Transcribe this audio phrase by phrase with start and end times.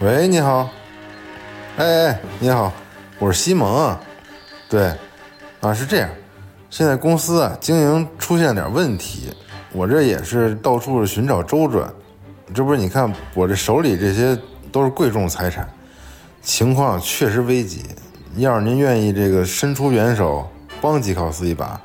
[0.00, 0.66] 喂，你好。
[1.76, 2.72] 哎哎，你好，
[3.18, 3.94] 我是西蒙。
[4.66, 4.90] 对，
[5.60, 6.08] 啊是这样，
[6.70, 9.30] 现在公司啊经营出现点问题，
[9.72, 11.92] 我这也是到处寻找周转。
[12.54, 14.34] 这不是你看我这手里这些
[14.72, 15.68] 都是贵重财产，
[16.40, 17.84] 情况确实危急。
[18.36, 21.78] 要是您愿意这个伸出援手帮吉考斯一把，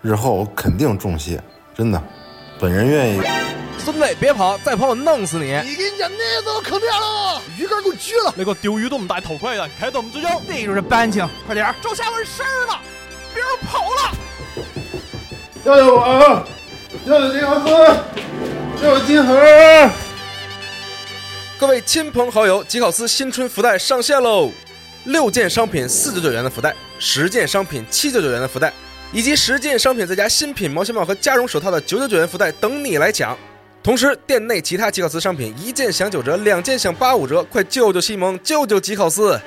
[0.00, 1.42] 日后我肯定重谢，
[1.74, 2.00] 真的。
[2.60, 3.47] 本人愿意。
[3.90, 5.46] 孙子，别跑，再跑我弄死你！
[5.64, 8.34] 你给你讲那都坑掉了，鱼竿给我撅了。
[8.36, 10.28] 那个丢鱼都不戴头盔的，开动我们追究。
[10.46, 12.78] 逮住这班情，快点周下文事儿了，
[13.32, 14.12] 别人跑了。
[15.64, 16.46] 救救我！
[17.06, 17.96] 救救吉考斯！
[18.82, 19.90] 救金盒！
[21.58, 24.52] 各位亲朋好友，吉考斯新春福袋上线喽！
[25.04, 28.70] 六件商品四九九元的福袋，十件商品七九九元的福袋，
[29.12, 33.34] 以及十件商品再加新品毛线帽和加绒手套的九九九元福袋等你来抢。
[33.88, 39.40] 同时，店内其他吉考斯商品一件享九折，两件享八五折，快救救西蒙，救救吉考斯！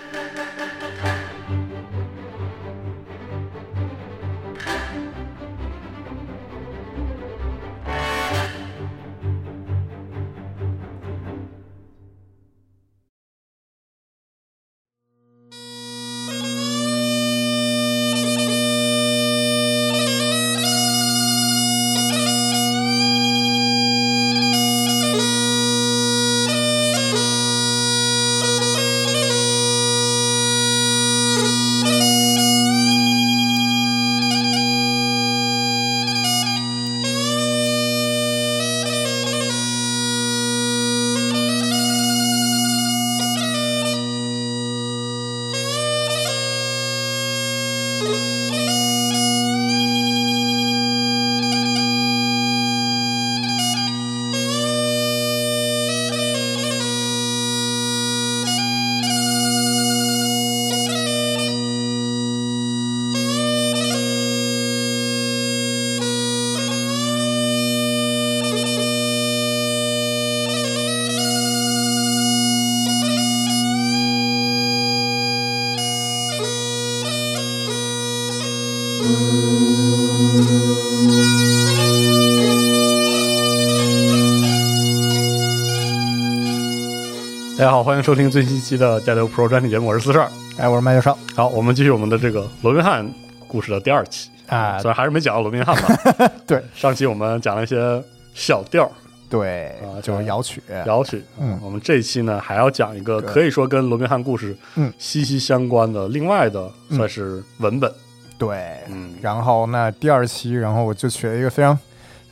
[87.82, 90.30] 好，欢迎收听最新一期的《加流 Pro》专题节目，我是四十二。
[90.56, 91.18] 哎，我是麦教授。
[91.36, 93.04] 好，我们继续我们的这个罗宾汉
[93.48, 96.32] 故事的第二期啊，虽然还是没讲到罗宾汉吧。
[96.46, 98.00] 对，上期我们讲了一些
[98.36, 98.88] 小调，
[99.28, 101.24] 对啊，就是摇曲，摇曲。
[101.40, 107.92] 嗯，我们这一期呢还要讲一个可以说跟罗宾汉故事嗯息息相关的另外的算是文本。
[108.38, 111.82] 对，嗯，然后那第二期，然后我就取了一个非常非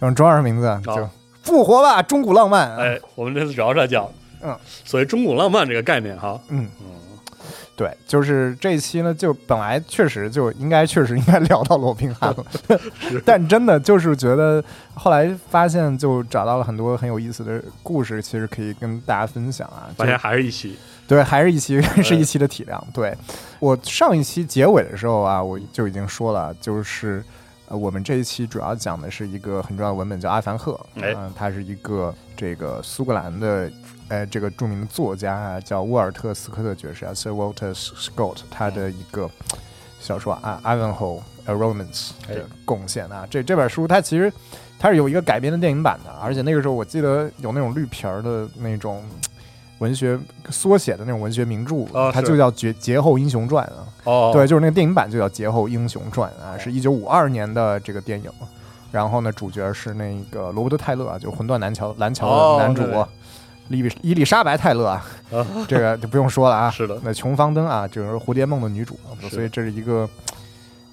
[0.02, 1.10] 常中二的名字，好就
[1.42, 2.78] 复活吧，中古浪漫。
[2.78, 4.08] 哎，我们这次主要是在讲，
[4.42, 6.40] 嗯，所谓中古浪漫这个概念哈。
[6.50, 6.88] 嗯嗯，
[7.76, 12.46] 对，就是这一期呢，就本来确实就应该确实应该聊到罗宾汉了，
[13.26, 14.64] 但真的就是觉得
[14.94, 19.88] 后来发现就找到了很多很有意思的故事，其实可以跟大家分享啊。
[19.90, 20.78] 就发现还是一期。
[21.08, 22.88] 对，还是一期是一期的体量。
[22.94, 23.12] 对
[23.60, 27.24] 我上一期结尾的时候啊，我就已经说了，就是
[27.68, 30.74] 呃，我们这一期主要讲的是一个很重要的文本，叫《阿凡赫》。
[31.04, 33.72] 哎嗯，它是一个这个苏格兰的
[34.10, 39.30] 呃这个著名的作家啊，叫沃尔特·斯科特爵士啊，Sir Walter Scott，他的一个
[40.00, 43.26] 小说《啊 Ivanhoe A Romance》的贡献啊。
[43.30, 44.32] 这这本书它其实
[44.78, 49.04] 它是有一个改编的电影版的，而且那个时候我记得有那种绿皮儿的那种。
[49.80, 53.88] 文学缩写的那种文学名著，哦它就叫《劫劫后英雄传》啊。
[54.04, 58.30] 哦，对，就是那个电影版就叫《劫后英雄传》啊，是一九五二年的这个电影。
[58.92, 62.84] 然后呢，主角是那个罗伯特·泰勒啊，就是《魂断蓝桥》蓝桥哦的男主
[63.70, 66.70] 伊丽伊丽莎白·泰勒啊，啊 这个就不用说了啊。
[66.70, 69.00] 是的那琼·芳登啊，就是《蝴蝶梦》的女主，
[69.30, 70.10] 所以这是一个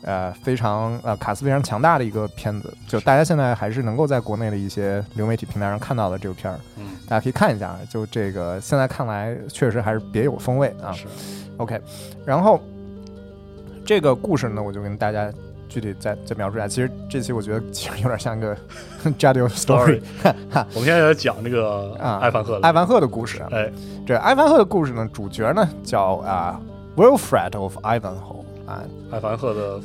[0.03, 7.77] 呃非常呃卡斯非常强大的一个片子，就大家现在还是能够在国内的一些流媒体平台上看到的这个片儿，嗯，大家可以看一下。
[7.89, 10.93] 就这个现在看来确实还是别有风味啊。
[10.93, 11.07] 是
[11.57, 11.81] OK，
[12.27, 12.61] 然后
[13.85, 15.33] 这个故事呢，我就跟大家
[15.69, 16.67] 具体再再描述一下。
[16.69, 18.57] 其实这期我觉得其实有点像一个
[19.19, 20.01] Jadio story，
[20.75, 22.61] 我们现在在讲这个啊艾凡赫的。
[22.67, 23.41] 艾凡赫的故事。
[23.43, 23.71] 啊哎，
[24.07, 26.61] 这艾凡赫的故事呢，主角呢叫啊
[26.97, 29.81] Wilfred of Ivanhoe 啊，艾凡赫的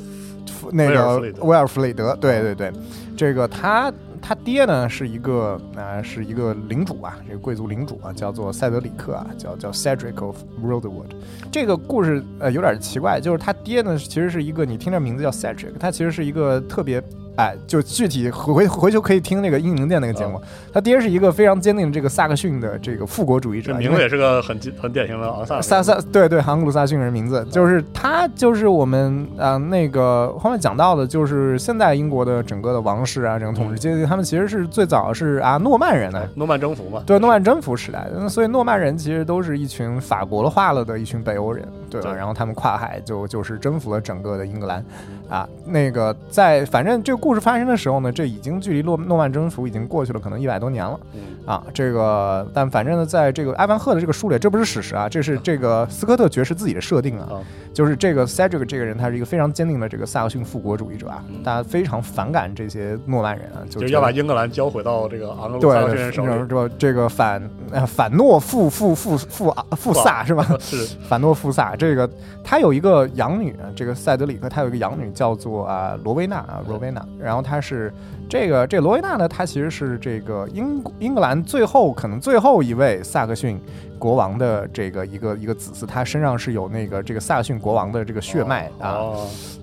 [0.72, 1.42] 那个威尔弗雷德。
[1.44, 2.72] 威尔弗雷德，对对对，
[3.16, 11.10] 这个他他爹呢是一个啊、是一个领主啊，这个贵族领主啊，叫做塞德里克啊，叫叫 Cedric of Roderwood。
[11.50, 17.02] 这个故事呃有点奇怪，就是他爹呢其实是一个你听这名字叫 Cedric，他其实是一个特别
[17.36, 20.40] 哎，就具体回回去可以听那个英灵殿那个节目。
[20.72, 38.06] 他爹是一个非常坚定的这个萨克逊的这个复国主义者，名字也是个很很典型的昂萨萨萨对对，昂格鲁萨逊人名字，就是他就是我们啊那个后面讲到的，就是现在英国的整个的王室啊，整个统治阶级，他们其实是最早是啊诺曼人呢，诺曼征服嘛，对诺曼征服时代。
[38.12, 41.66] 的，所以诺曼人其实都是一群法国化了的一群北欧人，
[42.00, 42.16] 对吧？
[42.16, 44.84] 然后他们跨海就就是征服了整个的英格兰。
[45.28, 50.98] 啊，那个在反正这个故事发生的时候呢，这已经距离诺诺曼征服已经过去了可能一百多年了。
[51.46, 57.40] 啊，这个但反正呢，在这个埃万赫的这个书里，这不是史实啊，这是这个斯科特爵士自己的设定啊，
[57.72, 67.42] 就是这个 Cedric 这个人，他是一个非常坚定的这个萨克逊复国主义者啊，大家非常反感这些诺曼人啊，就是要把英格兰交回到这个昂格鲁萨克逊手里，这这个反
[67.86, 70.46] 反诺复复复复复萨 是吧？
[70.60, 70.76] 是
[71.08, 72.08] 反诺复萨，这个
[72.42, 75.36] 他有一个养女，这个塞德里克他有一个养女叫。
[75.42, 77.92] 做啊罗威纳啊罗威纳，然后他是
[78.28, 83.60] 这个这罗威纳呢，他其实是这个英英格兰最后可能最后一位萨克逊
[83.98, 89.12] 国王的这个一个一个子嗣，他身上是有那个这个萨克逊国王的这个血脉啊。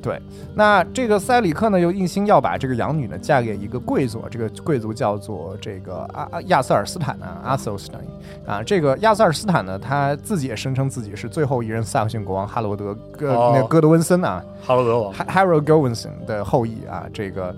[0.01, 0.17] 对，
[0.55, 8.01] 那这个塞里克呢又一心要把这个养女呢嫁给一个贵族，这个贵族叫做这个阿阿亚瑟尔斯坦啊阿瑟尔斯坦
[8.45, 14.41] 啊，这个亚瑟尔斯坦呢他自己也声称自己是最后一任萨克逊国王哈罗德戈那戈德温森啊。
[14.61, 17.53] 哈罗德王，Harold g o w i n s o n 的后裔啊，这个，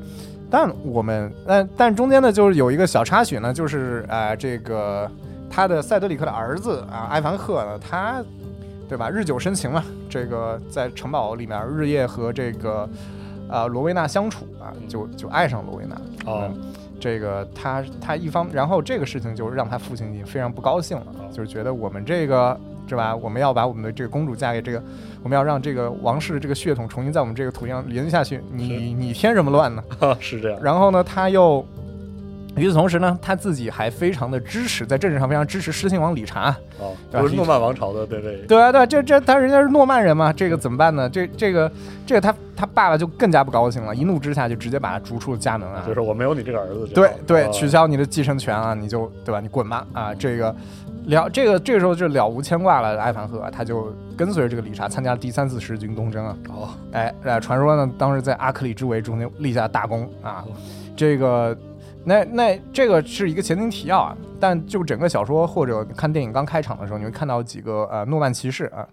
[0.51, 5.09] 但我们，但但中间呢，就是有一个小插曲呢，就是啊，这个
[5.49, 8.21] 他的塞德里克的儿子啊，埃凡赫呢，他，
[8.89, 9.09] 对吧？
[9.09, 12.87] 日久生情嘛，这个在城堡里面日夜和这个
[13.49, 15.95] 啊罗威纳相处啊，就就爱上罗威纳
[16.25, 16.51] 哦，
[16.99, 22.59] 这个他他一方，然后这个事情就让他父亲已经非常不高兴了，就是觉得我们这个。
[22.91, 23.15] 是吧？
[23.15, 24.83] 我们要把我们的这个公主嫁给这个，
[25.23, 28.41] 我们要让这个王室这个血统重新在我们这个土地上连下去。
[28.51, 29.81] 你你添什么乱呢？
[30.19, 30.59] 是这样。
[30.61, 31.65] 然后呢，他又
[32.57, 36.53] 与此同时呢，他自己还非常的支持，在政治上非常支持狮心王理查。
[36.79, 38.37] 哦，不是诺曼王朝的对对。
[38.45, 41.09] 对啊，对，这这他人家是诺曼人嘛，这个怎么办呢？
[41.09, 41.71] 这这个
[42.05, 45.81] 这个他他爸爸就更加不高兴了，一怒之下就直接把他逐出了家门啊。
[45.87, 46.85] 就是我没有你这个儿子。
[46.87, 49.39] 对对，取消你的继承权啊，你就对吧？
[49.39, 50.13] 你滚吧啊！
[50.13, 50.53] 这个。
[51.05, 52.99] 了，这个这个时候就了无牵挂了。
[52.99, 56.37] 埃凡赫他就跟随着这个理查参加了第三次十字军东征啊。
[56.49, 60.45] 哦，哎，传说呢，当时在阿克里之围中间立下大功啊。
[60.95, 61.57] 这个，
[62.03, 64.15] 那那这个是一个前情提要啊。
[64.39, 68.87] 但就整个小说或者看电影刚开场的时候，你会看到几个呃诺曼骑士啊，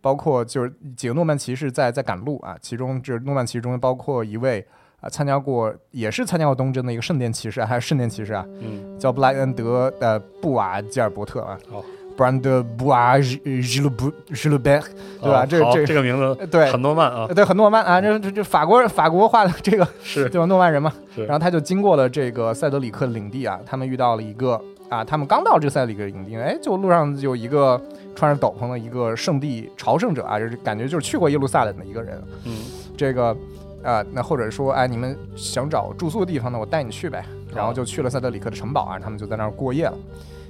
[0.00, 2.56] 包括就是几个诺曼骑士在在赶路啊。
[2.60, 4.66] 其中这诺曼骑士中包括一位。
[5.02, 8.46] 啊，参加过也是参加过东征的一个圣殿骑士，还是圣殿骑士啊？
[8.60, 11.58] 嗯，叫布莱恩德的布瓦吉尔伯特啊。
[11.72, 11.84] 哦，
[12.16, 14.80] 布兰德布瓦日日鲁布日鲁贝，
[15.20, 15.44] 对吧？
[15.44, 20.46] 这这这个名字对很诺曼啊，对很诺曼啊，这这这法国法国话的这个是对吧？
[20.46, 20.92] 诺曼人嘛。
[21.16, 27.80] 然后他就经过了这个塞德里克领地啊，他们遇到了一个啊，他们刚到这个塞德里克领地，哎，就路上有一个
[28.14, 32.22] 穿着斗篷的一个圣地朝圣者啊，就是感觉就是去过耶路撒冷的一个人。
[32.44, 32.56] 嗯，
[32.96, 33.36] 这个。
[33.82, 36.58] 啊，那或者说，哎，你们想找住宿的地方呢？
[36.58, 37.24] 我带你去呗。
[37.54, 39.94] 然后就去了塞德里克的城堡啊，他们就在那儿过夜了。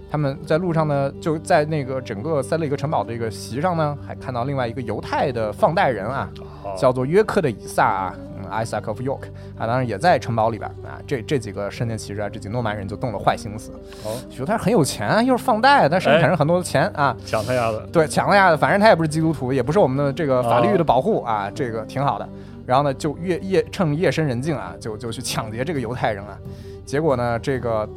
[0.09, 6.31] 他们在路上呢，就在那个整个塞德里克城堡的一个席上呢，还看到另外一个犹太的放贷人啊，
[6.77, 8.15] 叫做约克的以撒啊
[8.53, 9.23] ，Isaac of York
[9.59, 11.01] 啊，当然也在城堡里边啊。
[11.05, 13.73] 这这几个圣殿骑士啊，这几诺曼人就动了坏心思，
[14.31, 22.29] 觉得他很有钱啊，又是放贷，他身上产生很多的钱啊，抢他丫的，对，抢他丫的，反正他也不是基督徒，也不是我们的这个法律的保护啊，这个挺好的。
[22.67, 26.39] 然后呢，就夜夜趁夜深人静啊，就就去抢劫这个犹太人啊。
[26.85, 27.89] 结果呢，这个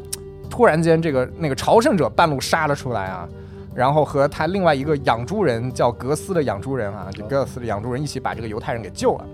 [0.50, 3.28] 突然间，这个那个朝圣者半路杀了出来啊，
[3.74, 9.26] 然后和他另外一个养猪人叫格斯的养猪人啊，就格斯的养猪人一起把这个犹太人给救了。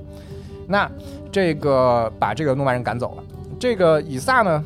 [0.67, 0.89] 那
[1.31, 3.23] 这个把这个诺曼人赶走了。
[3.59, 4.63] 这个以撒呢？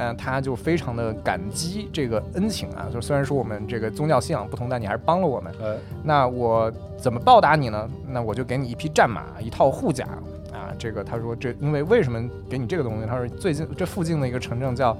[0.00, 5.54] 嗯，他就非常的感激这个恩情啊，就虽然说我们这个宗教信仰不同，但你还是帮了我们。
[6.02, 7.86] 那我怎么报答你呢？
[8.08, 10.06] 那我就给你一匹战马，一套护甲
[10.52, 10.72] 啊。
[10.78, 13.06] 这个他说这因为为什么给你这个东西？
[13.06, 14.96] 他说最近这附近的一个城镇叫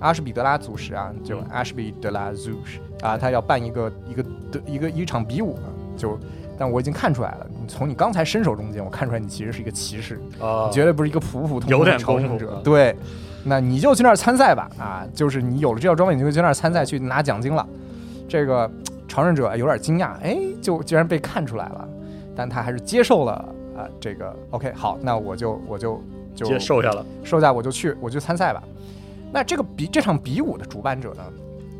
[0.00, 5.58] 阿什比德拉祖什啊，就阿什比德拉祖什啊，他要办一个一个的一个一场比武，
[5.94, 6.18] 就
[6.58, 12.96] 但我已经看出来了，你从你刚才身手中间，我看出来你其实是一个骑士你，绝对不是一个普普通通的朝圣者，对。
[13.44, 17.66] 那你就去那儿参赛吧，啊，就是你有了这套装备，你就去那儿参赛去拿奖金了。
[18.28, 18.70] 这个
[19.08, 21.88] 朝圣者有点惊讶，哎，就竟然被看出来了，
[22.34, 23.32] 但他还是接受了
[23.76, 23.86] 啊。
[24.00, 26.02] 这个 OK，好，那我就我就
[26.34, 28.62] 就接受下了，受下我就去，我就参赛吧。
[29.32, 31.22] 那这个比这场比武的主办者呢，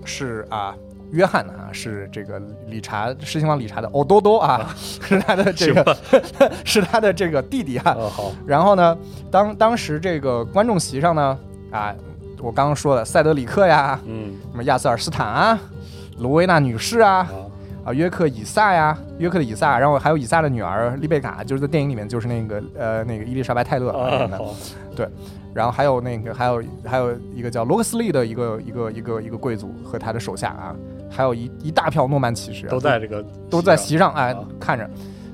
[0.04, 0.74] 是啊
[1.10, 5.96] 约翰啊，是这个理查狮心王理查的欧多多啊， 是他的这个
[6.64, 7.94] 是他的这个弟弟啊。
[7.96, 8.96] 哦好，然后呢，
[9.30, 11.38] 当当时这个观众席上呢，
[11.72, 11.94] 啊，
[12.38, 14.34] 我刚刚说的塞德里克呀，嗯。
[14.50, 15.58] 什么亚瑟尔斯坦啊，
[16.18, 17.50] 卢维纳女士啊，啊。
[17.84, 24.54] 啊，约克以撒呀，约克的以撒，然后还有以撒的女儿丽贝卡，就是在电影里面就是那个呃那个伊丽莎白泰勒的，好。
[25.52, 30.74] 然后还有那个还有还有一个叫罗克斯利的一个一个一个一个贵族和他的手下啊，
[31.10, 34.38] 还有一一大票诺曼骑士、啊、都在这个都在席上哎啊。
[34.60, 34.88] 看着。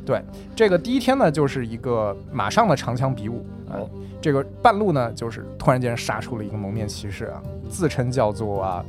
[0.05, 0.25] 对，
[0.57, 3.89] 这个第一天呢就是一个马上的长枪比武啊哦，
[4.21, 8.85] 这个半路呢就是突然间杀出了一个蒙面骑士啊，自称叫做啊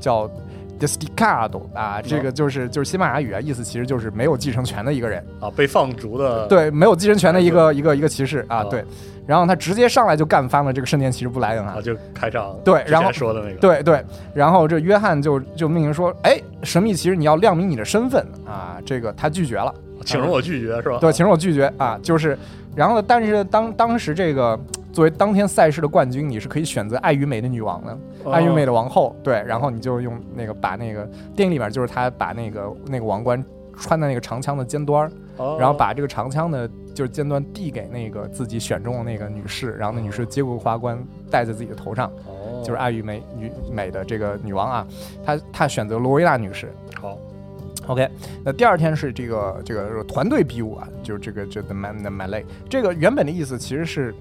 [0.00, 0.30] 叫
[0.78, 5.24] Desticado 啊，这个就是就是西班牙语啊，意思其实就是没有继承权的一个人。
[5.40, 6.46] 啊被放逐的。
[6.46, 8.84] 对，没有继承权的一个一个一个骑士啊，啊对，
[9.26, 12.54] 然后他直接上来就干翻了这个圣殿骑士布莱恩啊啊，就开场。
[12.58, 13.56] 之对然后前说的那个。
[13.56, 20.98] 对对，然后这约翰就就命令说，哎，神秘骑士你要亮明你的身份啊，这个他拒绝了，请容我拒绝是吧？
[21.00, 22.38] 对，请容我拒绝啊，就是，
[22.78, 24.56] 然后但是当当时这个
[24.92, 28.30] 作为当天赛事的冠军，你是可以选择爱与美的女王的，哦。
[28.30, 31.04] 爱与美的王后，对，然后你就用那个把那个
[31.34, 33.44] 电影里面就是他把那个那个王冠
[33.76, 35.10] 穿在那个长枪的尖端
[35.58, 40.96] 然后把这个长枪的，就是尖端递给那个自己选中的那个女士，然后那女士接过花冠
[41.28, 42.62] 戴在自己的头上，哦。
[42.62, 44.86] 就是爱与美女美的这个女王啊，
[45.24, 46.72] 她她选择罗维娜女士。
[47.00, 47.18] 好
[47.88, 48.08] OK，
[48.44, 54.14] 那第二天是这个这个团队比武啊，就这个这 the man the m a l a y 这个原本的意思其实是。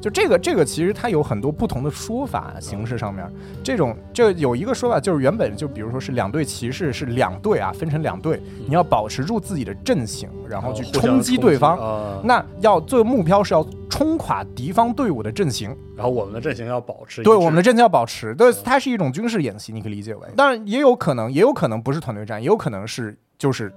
[0.00, 3.28] 就这个，这个其实它有很多不同的说法，形式上面，
[3.64, 20.28] 这种这有一个说法就是原本就比如说是两队骑士是两队啊，分成两队，你要保持住自己的阵型，然后去冲击对方，啊，那要做目标是要冲垮敌方队伍的阵型，然后我们的阵型要保持对我们的阵型要保持，对，它是一种军事演习，你可以理解为。
[20.36, 23.72] 当然也有可能，也有可能不是团队战，也有可能是就是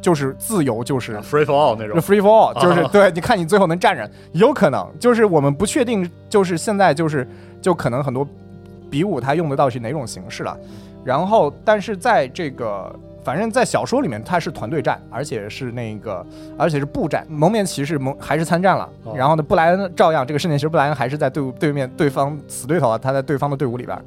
[0.00, 7.26] 就是自由，就是啊 free for all 那种 free for all， 就是啊对，你看你最后能站着，有可能就是我们不确定，就是现在就是
[7.60, 8.26] 就可能很多
[8.90, 10.56] 比武它用得到是哪种形式了。
[11.04, 16.24] 然后，但是在这个反正在小说里面，它是团队战，而且是那个
[16.56, 18.88] 而且是步战，蒙面骑士蒙还是参战了。
[19.04, 23.98] 哦然后呢，布莱恩照样这个圣剑骑士布莱恩还是在队伍对面对方死对头啊，他在对方的队伍里边。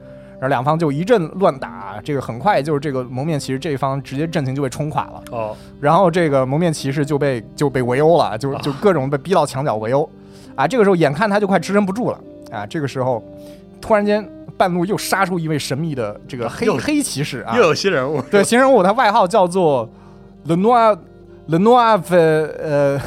[0.42, 5.24] 然后两方就一阵乱打，这个很快就是这个蒙面骑士这一方直接阵型就被冲垮了。
[5.30, 10.10] 哦然后这个蒙面骑士就被就被围殴了，就就各种被逼到墙角围殴，
[10.56, 12.20] 啊，这个时候眼看他就快支撑不住了，
[12.52, 13.24] 啊，这个时候
[13.80, 19.88] 突然间半路又杀出一位神秘的这个黑黑骑士啊又，有新人物对，新人物，他外号叫做
[20.48, 20.98] Le Noir。
[21.52, 22.98] Le Noir f 呃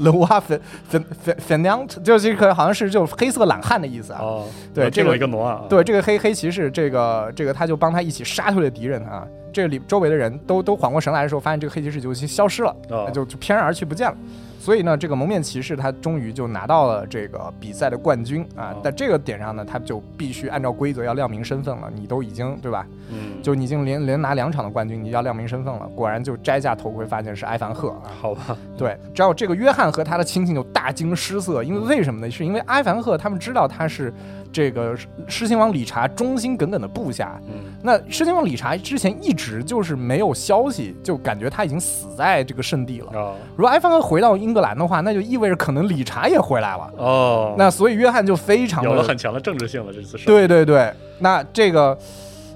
[0.00, 0.60] ，Le Noir f f
[0.90, 4.20] f f e n a n t 就是这个好像是就是黑色懒汉的意思啊。
[4.20, 9.26] 哦，对这一个挪啊，对，这个黑黑骑士，这个这个他就帮他一起杀退了敌人啊。
[9.50, 12.76] 这里周围的人都都缓过神来的时候，发现这个黑骑士就消失了。
[12.90, 14.16] 哦就就翩然而去不见了。
[14.66, 18.80] 所以呢，这个蒙面骑士他终于就拿到了这个比赛的冠军啊哦！
[18.82, 21.88] 在这个点上呢，他就必须按照规则要亮明身份了。
[21.94, 22.84] 你都已经对吧？
[23.08, 25.88] 嗯，就你已经连连拿两场的冠军，你要亮明身份了。
[25.94, 28.10] 果然就摘下头盔，发现是埃凡赫啊！
[28.20, 32.28] 好吧，对，只要这个约翰和他的亲戚就大惊失色，因为为什么呢？
[32.28, 34.12] 是因为埃凡赫他们知道他是
[34.56, 34.96] 这个
[35.28, 43.08] 狮心王理查忠心耿耿的部下，嗯那狮心王理查之前一直就是没有消息，就感觉他已经死在这个圣地了。
[43.12, 46.90] 哦如果埃凡赫回到英格兰的话，那就意味着可能理查也回来了。
[46.96, 51.94] 哦，那所以约翰就非常的有了很强的政治性了这次是，对对对，那这个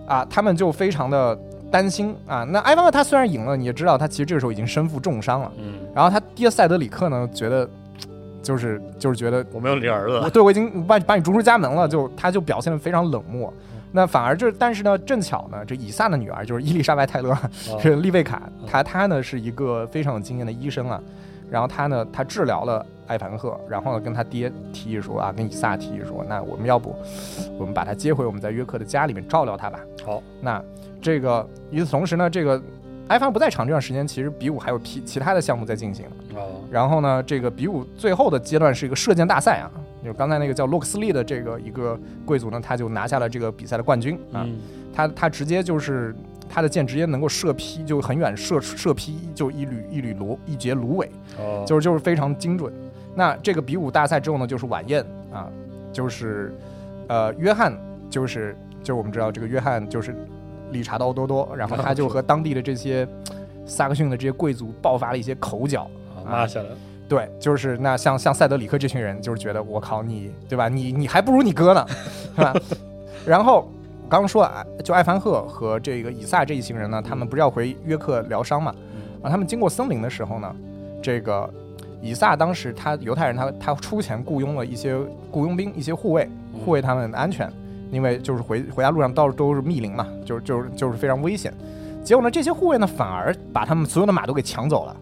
[0.06, 1.38] 啊，他们就非常的
[1.70, 2.44] 担心啊。
[2.44, 5.52] 那埃凡赫他虽然赢了，你也知道他其实这个时候已经身负重伤了。
[5.58, 7.68] 嗯，然后他爹塞德里克呢，觉得
[8.42, 13.52] 就是就是觉得我没有你儿子，我对我已经把把你逐出家门了，就他就表现得非常冷漠。
[13.92, 17.36] 那反而就是，但是呢，正巧呢，这以撒的女儿就是伊丽莎白泰勒，
[17.80, 21.00] 是丽贝卡，她她呢是一个非常有经验的医生啊。
[21.50, 26.94] 然后她呢，她治疗了艾凡赫，然后呢跟他爹提议说啊，跟以撒提议说，那我们要不
[27.58, 29.80] 我们把他接回我们在约克的家里面照料他吧。
[30.04, 30.62] 好，那
[31.02, 32.62] 这个与此同时呢，这个
[33.10, 36.06] 埃凡不在场这段时间，其实比武还有其其他的项目在进行。
[36.34, 39.70] 哦然后呢，这个比武最后的阶段是一个射箭大赛啊，
[40.04, 44.58] 就刚才那个叫洛克斯利的这个一个贵族呢，他就拿下了这个比赛的冠军啊，嗯。
[44.94, 46.14] 他他直接就是
[46.48, 52.72] 他的箭直接能够射劈，就很远射射劈就一缕一缕芦一节芦苇，哦，就是就是非常精准。
[53.16, 55.48] 那这个比武大赛之后呢，就是晚宴啊，
[55.92, 56.54] 就是
[57.08, 57.76] 呃约翰
[58.08, 60.14] 就是就是我们知道这个约翰就是
[60.72, 63.06] 理查德奥多多，然后他就和当地的这些
[63.66, 65.88] 萨克逊的这些贵族爆发了一些口角。
[66.14, 66.70] 好骂起来了，
[67.08, 70.68] 对，就是那像像塞德里克这群人，就是觉得我靠你，对吧？
[70.68, 71.86] 你你还不如你哥呢，
[72.36, 72.54] 是吧？
[73.26, 73.70] 然后
[74.08, 78.74] 刚刚说啊，就艾凡赫和这个以撒这一行人呢，他们不是要回约克疗伤嘛？
[79.22, 80.56] 啊，他们经过森林的时候呢，
[81.02, 81.48] 这个
[82.00, 84.96] 以撒当时他犹太人他他出钱雇佣了一些
[85.30, 86.28] 雇佣兵、一些护卫，
[86.64, 87.52] 护卫他们的安全，
[87.90, 91.52] 因为就是回回家路上到处都是密林嘛，就是就是就是非常危险。
[92.04, 94.96] 结果呢，这些护卫呢反而把他们所有的马都给抢走了，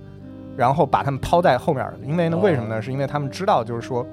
[0.57, 1.87] 然后把他们抛在后面。
[2.04, 2.80] 因为呢，哦为什么呢？
[2.80, 4.07] 是因为他们知道就是说。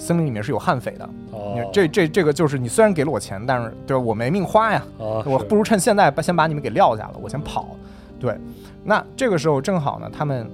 [0.00, 4.00] 森林里面是有悍匪的，哦，这这这个就是你虽然给了我钱，但是对吧？
[4.00, 7.70] 我没命花呀，哦我不如趁现在把先把你们给撂下了，我先跑。
[8.20, 8.38] 对，
[8.84, 10.48] 那这个时候正好呢，他们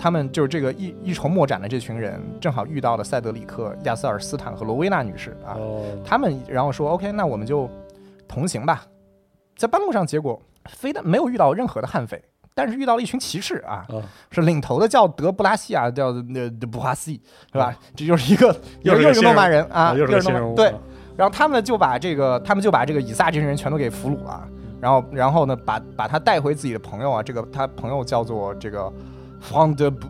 [0.00, 5.84] 他们就是这个一一筹莫展的这群人，正好遇到了塞德里克、亚瑟尔斯坦和罗威娜女士啊，哦。
[6.02, 7.68] 他们然后说 OK，那我们就
[8.26, 8.82] 同行吧。
[9.58, 10.40] 在半路上，结果
[10.70, 12.22] 非但没有遇到任何的悍匪，
[12.54, 14.00] 但是遇到了一群骑士啊，啊。
[14.30, 17.20] 是领头的叫德布拉西亚，叫那德布哈西，
[17.52, 17.76] 是吧？
[17.94, 18.46] 这就是一个
[18.80, 20.74] 又是又是个诺曼人啊，又是诺曼对。
[21.16, 24.48] 然后他们就把这个，他们就把这个以撒这群人全都给俘虏了，
[24.80, 28.90] 然后，然后呢，把把他带回自己的朋友啊，这个他朋友叫做这个
[29.40, 30.06] 方德布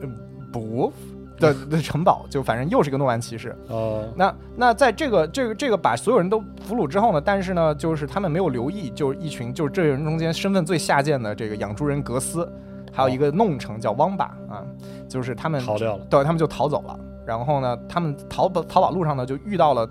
[0.00, 0.08] 呃
[0.52, 0.92] 布
[1.38, 3.54] 的的城堡，就反正又是一个诺曼骑士。
[3.68, 12.50] 哦那那在这个这个这个把所有人都俘虏之后呢，但是呢，就是他们没有留意，就是一群就是这人中间身份最下贱的这个养猪人格斯，
[12.92, 14.64] 还有一个弄城叫汪巴啊，
[15.08, 16.98] 就是他们逃掉了对，他们就逃走了。
[17.24, 19.86] 然后呢，他们逃跑逃跑路上呢，就遇到了，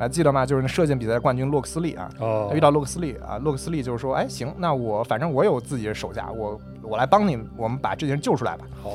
[0.00, 0.46] 啊，记得吗？
[0.46, 8.64] 就是那射箭比赛冠军洛克斯利啊，哦遇到洛克斯利啊，洛克斯利就是说，哎，行，那我反正我有自己的手下，我我来帮你，我们把这些人救出来吧。
[8.82, 8.92] 好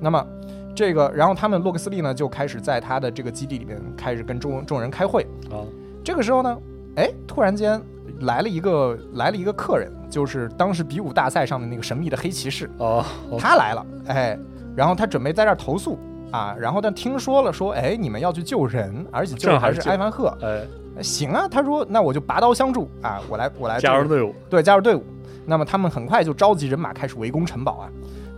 [0.00, 0.26] 那么
[0.74, 5.22] 这个，然后他们洛克斯利呢就开始在他的这个基地里面开始跟众众人开会。
[5.50, 5.62] 啊
[6.04, 6.58] 这个时候呢，
[6.96, 7.80] 哎，突然间
[8.20, 14.38] 来了一个来了一个客人，就是当时比武大赛上的那个神秘的黑骑士，哦哦他来了，哎，
[14.74, 15.98] 然后他准备在这儿投诉
[16.30, 20.60] 啊，然后但听说了说，哎，你们要去救人，而且救的还是埃凡赫，哎
[21.02, 25.04] 行啊，他说那我就拔刀相助啊，我来我来加入队伍对，加入队伍。
[25.46, 27.88] 那么他们很快就召集人马开始围攻城堡啊。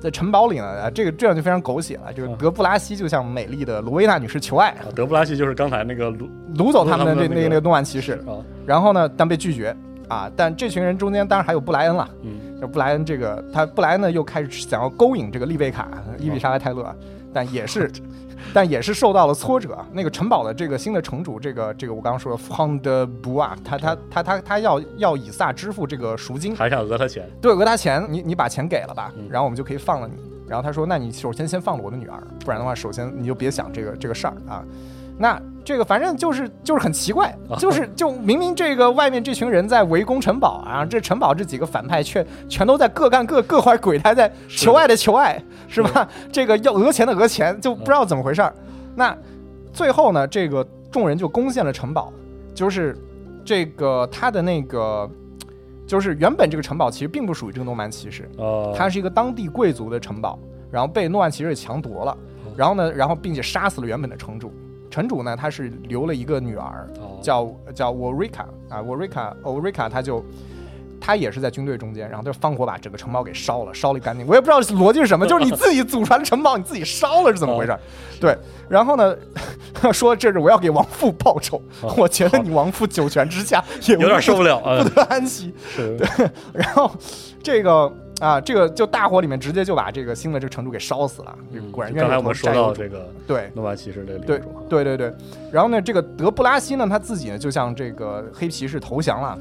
[0.00, 2.12] 在城堡里呢，啊，这个这样就非常狗血了。
[2.14, 8.12] 这个嗯德布拉西就向美丽的罗威娜女士求爱，啊德布拉西就是刚才那个卢掳走他们的掳走他们的那那个那个诺曼骑士。
[8.26, 9.74] 啊然后呢，但被拒绝
[10.08, 10.30] 啊。
[10.36, 12.08] 但这群人中间当然还有布莱恩了。
[12.22, 16.94] 嗯这布莱恩这个他布莱恩呢又开始想要勾引这个丽贝卡、伊丽莎白泰勒，
[17.32, 17.90] 但也是，
[18.52, 19.78] 但也是受到了挫折。
[19.92, 30.14] 那个城堡的这个新的城主，这个这个我刚刚说的方德布啊，他他他他他要要以撒支付这个赎金，还想讹他钱对，讹他钱，你你把钱给了吧嗯，然后我们就可以放了你。
[30.48, 34.64] 然后他说，那你首先先放了我的女儿，不然的话，首先你就别想这个这个事儿啊。
[35.20, 46.08] 那这个反正就是就是很奇怪，啊就是就明明这个外面这群人在围攻城堡啊，这城堡这几个反派却全都在各干各各怀鬼胎，在求爱的求爱，是吧？
[46.32, 48.54] 这个要讹钱的讹钱，就不知道怎么回事儿。
[48.96, 49.14] 那
[49.72, 52.10] 最后呢，这个众人就攻陷了城堡，
[52.54, 52.96] 就是
[53.44, 55.08] 这个他的那个。
[55.86, 60.38] 就是原本这个城堡其实并不属于这个诺曼骑士，哦它是一个当地贵族的城堡，
[60.70, 62.16] 然后被诺曼骑士强夺了，
[62.56, 64.52] 然后呢，然后并且杀死了原本的城主。
[64.90, 70.24] 城主呢，他是留了一个女儿，哦叫叫沃瑞卡啊，沃瑞卡，沃瑞卡，他就
[71.00, 74.26] 他也是在军队中间，然后就放火把整个城堡给烧了，烧了干净。
[74.26, 77.78] 我也不知道逻辑是什么， 就是你自己祖传的城堡，你自己烧了是怎么回事？
[78.20, 78.36] 对，
[78.68, 79.16] 然后呢，
[79.92, 81.62] 说这是我要给王父报仇，
[81.96, 85.54] 我觉得你王父九泉之下也有点受不了啊不得安息。
[85.76, 85.96] 对
[86.52, 86.90] 然后
[87.42, 91.34] 这个啊，这个就大火里面直接就把这个新的这个城主给烧死了。
[91.52, 95.12] 这个果然刚才我们说到这个对诺曼骑士这个领对主啊对对对，
[95.50, 99.36] 然后呢，这个德布拉西呢，他自己呢就向这个黑骑士投降了，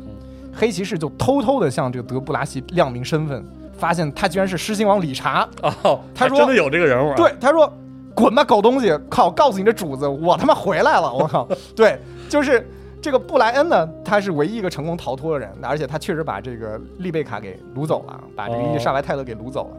[0.55, 3.43] 黑骑士就偷偷的向这个德布拉西亮明身份，
[3.77, 5.47] 发现他居然是狮心王理查。
[5.83, 7.71] 哦，他说真的有这个人物啊对，他说
[8.15, 8.97] ：“滚吧，狗东西！
[9.09, 11.13] 靠，告诉你的主子，我他妈回来了！
[11.13, 11.47] 我靠！
[11.75, 12.65] 对，就是
[13.01, 19.77] 这个布莱恩呢，他是唯一一个成功逃脱的人，而且他确实把这个丽贝卡给掳走了，把这个伊丽莎白泰勒给掳走了。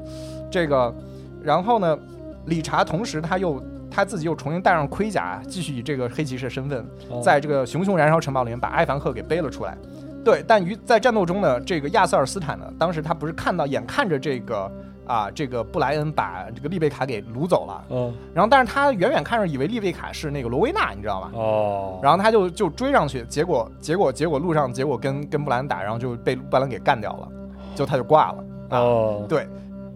[0.50, 0.94] 这个，
[1.42, 1.98] 然后呢，
[2.46, 9.76] 理查同时他又他自己又重新戴上盔甲，继续以这个黑骑士的身份，哦在这个熊熊燃烧城堡里面把埃凡赫给背了出来。
[10.24, 14.70] 对，但于在战斗中呢，这个亚瑟尔斯坦呢，当时他不是看到眼看着这个
[15.10, 21.30] 啊，这个布莱恩把这个丽贝卡给掳走了，嗯然后但是他远远看着以为丽贝卡是那个罗威纳，你知道吗？
[21.34, 27.28] 哦，然后他就就追上去，结果结果结果路上结果跟跟布莱恩打，然后就被布莱恩给干掉了，
[27.74, 28.38] 就他就挂了。
[28.68, 29.48] 啊，哦，对，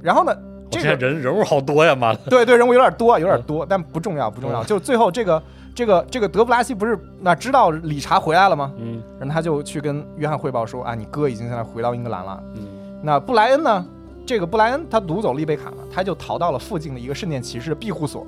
[0.03, 0.37] 然后呢，
[0.69, 4.65] 这个人人物好多呀，妈的， 对对人物有点多，有点多，但不重要不重要。
[4.65, 5.41] 就最后这个
[5.77, 8.73] 这个这个德布拉西不是那知道理查回来了吗？
[8.79, 12.43] 嗯然后他就去跟约翰汇报说啊，你哥已经现在回到英格兰了。
[12.57, 12.67] 嗯
[13.01, 13.87] 那布莱恩呢？
[14.27, 18.27] 这个布莱恩他掳走丽贝卡了，他就逃到了附近的一个圣殿骑士的庇护所。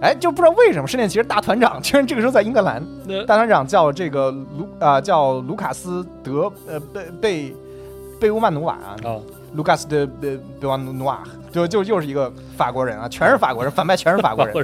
[0.00, 7.56] 哎，就不知道为什么圣殿骑士大团长居然这个时候在英格兰，那大团长叫这个卢啊、叫卢卡斯德呃贝贝
[8.20, 9.18] 贝乌曼努瓦啊，啊，
[9.54, 14.54] 卢卡斯德贝贝万努瓦，就就又是一个法国人啊，全是法国人，反派全是法国人，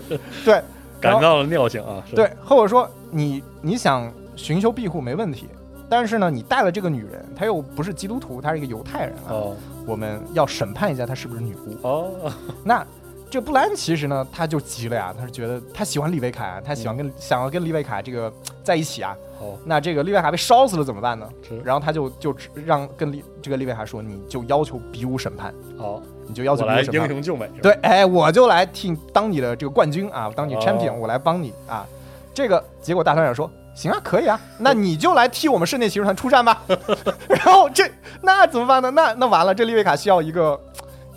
[0.44, 0.62] 对，
[1.00, 5.48] 感到了尿性啊，对，或者说你你想寻求庇护没问题，
[5.88, 11.76] 但是呢，你带了这个女人，她又不是基督徒，她是一个犹太人啊，哦我们要审判一下她是不是女巫。
[11.82, 12.32] 哦，
[12.64, 12.84] 那
[13.30, 19.16] 这布莱恩其实呢，他就急了呀，他是觉得他喜欢利维卡，他喜欢跟、想要跟利维卡这个在一起啊。
[19.40, 21.28] 哦那这个利维卡被烧死了怎么办呢？
[21.46, 26.94] 是然后他就就只让跟丽这个利维卡说，你就要求比武审判，哦，你就要求比武审判。
[26.94, 31.84] 英雄救美，对，，哎，我就来替当你的这个冠军啊，当你哦 champion，、我来帮你啊。
[32.32, 36.62] 这个结果大团长说，行啊，可以啊，那你就来替我们室内骑士团出战吧。
[37.28, 37.90] 然后这
[38.22, 38.90] 那怎么办呢？
[38.90, 40.58] 那那完了，这利维卡需要一个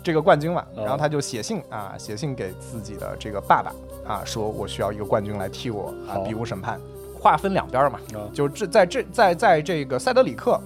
[0.02, 3.72] 这个冠军嘛，哦然后他就写信啊，写信给自己的这个爸爸
[4.06, 6.80] 啊，说我需要一个冠军来替我啊比武审判。
[7.20, 10.60] 划分两边嘛，啊就这在这在在这个塞德里克，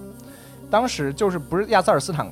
[0.69, 2.31] 当时就是不是亚瑟尔斯坦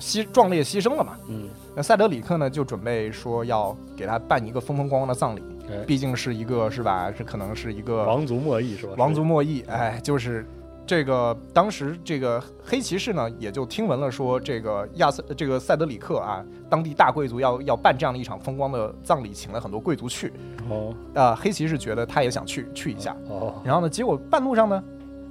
[0.00, 1.12] 牺壮烈牺牲了嘛？
[1.28, 7.10] 嗯，那塞德里克呢，就准备说要给他办一个风风光光的葬礼，哎毕竟是一个是吧？
[7.10, 8.94] 这可能是一个王族莫弈是吧？
[8.96, 10.46] 王族莫弈，哎，就是
[10.86, 20.32] 这个当时这个黑骑士呢，也就听闻了说这个亚瑟这个塞德里克啊，当地大贵族要要办这样的一场风光的葬礼，请了很多贵族去，
[20.68, 24.82] 哦啊，黑骑士觉得他也想去去一下，哦然后呢，结果半路上呢，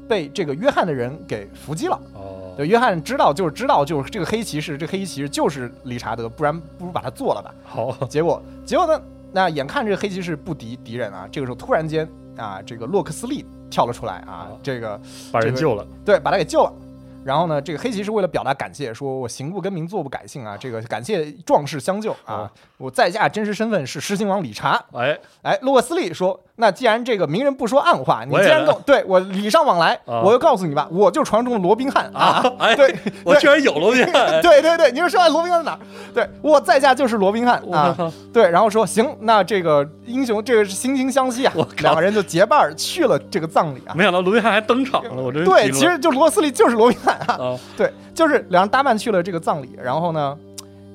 [0.07, 1.99] 被这个约翰的人给伏击了。
[2.13, 7.53] 哦，对，约翰知道就是知道就是这个黑骑士，这个黑骑士就是理查德，不然不如把他做了吧。
[7.63, 9.01] 好，结果结果呢？
[9.31, 14.99] 那眼看这个黑骑士不敌敌人啊，这个时候突然间啊，这个洛克斯利跳了出来啊哦，这个
[15.31, 16.73] 把人这个救了，对把他给救了。
[17.23, 24.83] 然后呢，这个黑骑士为了表达感谢，说我行不更名，坐不改姓啊，这个感谢壮士相救啊哦，我在下真实身份是狮心王理查。
[24.93, 35.79] 哎，哎，洛克斯利说，那既然这个明人不说暗话，你既然跟我对我礼尚往来，啊我就告诉你吧，我就传说中的罗宾汉啊，哎， 对， 我居然有罗宾汉，对 对对，你说说罗宾汉在哪儿？
[36.13, 37.95] 对我在下就是罗宾汉啊。
[38.33, 41.53] 对，然后说行，那这个英雄这个是惺惺相惜啊。
[41.79, 43.93] 两个人就结伴儿去了这个葬礼啊。
[43.93, 47.33] 没想到罗宾汉还登场了，我这对，其实就罗斯利就是罗宾汉啊。
[47.39, 50.37] 啊，对，就是两人搭伴去了这个葬礼，然后呢，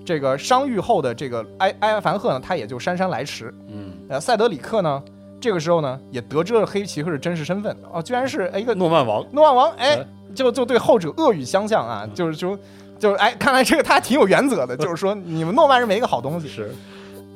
[0.05, 3.53] 这个伤愈后的这个埃埃凡赫呢，他也就姗姗来迟。
[3.69, 5.03] 嗯，呃，塞德里克呢，
[5.41, 12.59] 这个时候呢，也得知了黑骑士的真实身份，哦，居然是哎一个诺曼王，诺曼王，哎哎，就就对后者恶语相向啊，就是说，
[12.99, 16.49] 就是哎，看来这个他挺有原则的， 就是说你们诺曼人没一个好东西。
[16.49, 16.75] 是。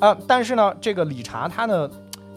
[0.01, 0.17] 啊。
[0.27, 1.89] 但是呢，这个理查他呢，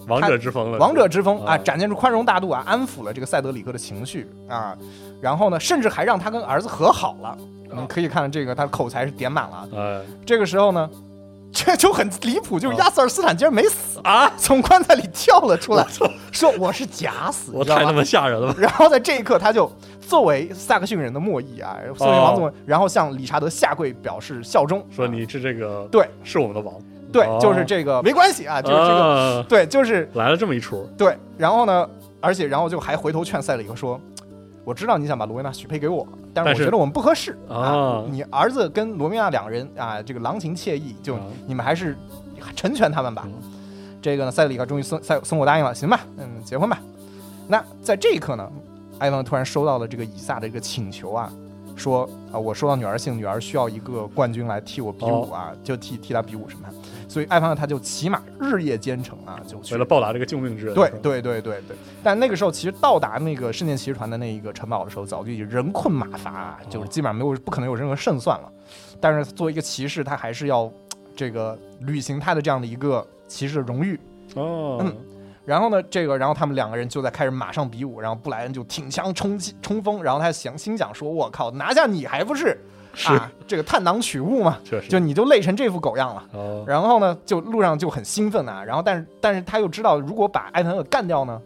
[0.07, 4.75] 王者之风了，王者之风啊，啊展现出宽容大度啊，安抚了这个塞德里克的情绪啊，
[5.21, 7.37] 然后呢，甚至还让他跟儿子和好了。
[7.73, 9.67] 你可以看这个他口才是点满了。
[9.75, 10.01] 哎。
[10.25, 10.89] 这个时候呢，
[11.53, 15.85] 这就很离谱，就是亚瑟尔斯坦竟然没死，啊，从棺材里跳了出来，
[16.31, 18.47] 说我是假死， 我你知道吗太他妈吓人了。
[18.47, 26.73] 吧， 然后在这一刻，他就作为萨克逊人的末裔啊，作为王哦总，然后向理查德下跪表示效忠，啊说你是这个，对，是我们的王，
[27.13, 27.37] 对，哦。
[27.41, 29.45] 就是这个没关系啊，就是这个，啊。
[29.47, 31.15] 对，就是来了这么一出，对。
[31.37, 31.87] 然后呢，
[32.19, 33.97] 而且然后就还回头劝塞里克说。
[34.63, 38.05] 我知道你想把罗维娜许配给我，但是我觉得我们不合适啊啊。
[38.09, 41.97] 你儿子跟罗维娜两个人啊，这个郎情妾意，就啊你们还是
[42.55, 43.33] 成全他们吧嗯。
[44.01, 46.79] 这个呢，塞里克终于松塞松口答应了，行吧，嗯，结婚吧。
[47.47, 48.51] 那在这一刻呢，
[48.99, 51.31] 埃文突然收到了这个以撒的这个请求啊，
[51.75, 56.67] 说啊，我收到女儿信，女儿需要一个冠军来替我比武啊，就替替她比武什么。
[57.07, 68.49] 所以艾凡他就骑马日夜兼程啊，就为了报答这个救命之恩，对对对对对，但那个时候其实到达那个圣剑骑士团的那一个城堡的时候，早就已经人困马乏啊，就是基本上没有不可能有任何胜算了。
[69.01, 70.71] 但是作为一个骑士，他还是要
[71.13, 73.99] 这个履行他的这样的一个骑士的荣誉。
[74.35, 74.95] 哦，嗯
[75.51, 82.57] 然后呢，这个然后他们两个人就在开始马上比武，然后布莱恩就挺枪冲击冲锋，然后他想心想说：“我靠，拿下你还不是
[82.93, 84.59] 是啊这个探囊取物嘛？
[84.63, 91.41] 确实，就你就累成这副狗样了。”哦，然后呢，就路上就很兴奋啊，然后但是但是他又知道，如果把艾凡厄干掉呢，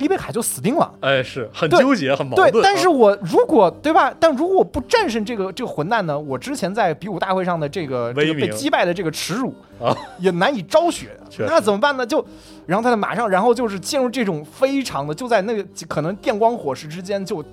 [0.00, 0.92] 丽贝卡就死定了。
[1.00, 4.12] 哎，是很纠结，很矛盾对，，但是啊我如果对吧？
[4.18, 11.10] 但如果我不战胜这个这个混蛋呢，我之前在比武大会上的这个这个被击败的这个耻辱啊，也难以昭雪
[11.46, 12.04] 那怎么办呢？
[12.04, 12.24] 就
[12.66, 17.44] 然后他就马上，然后就是进入这种非常的，就在那个可能电光火石之间，就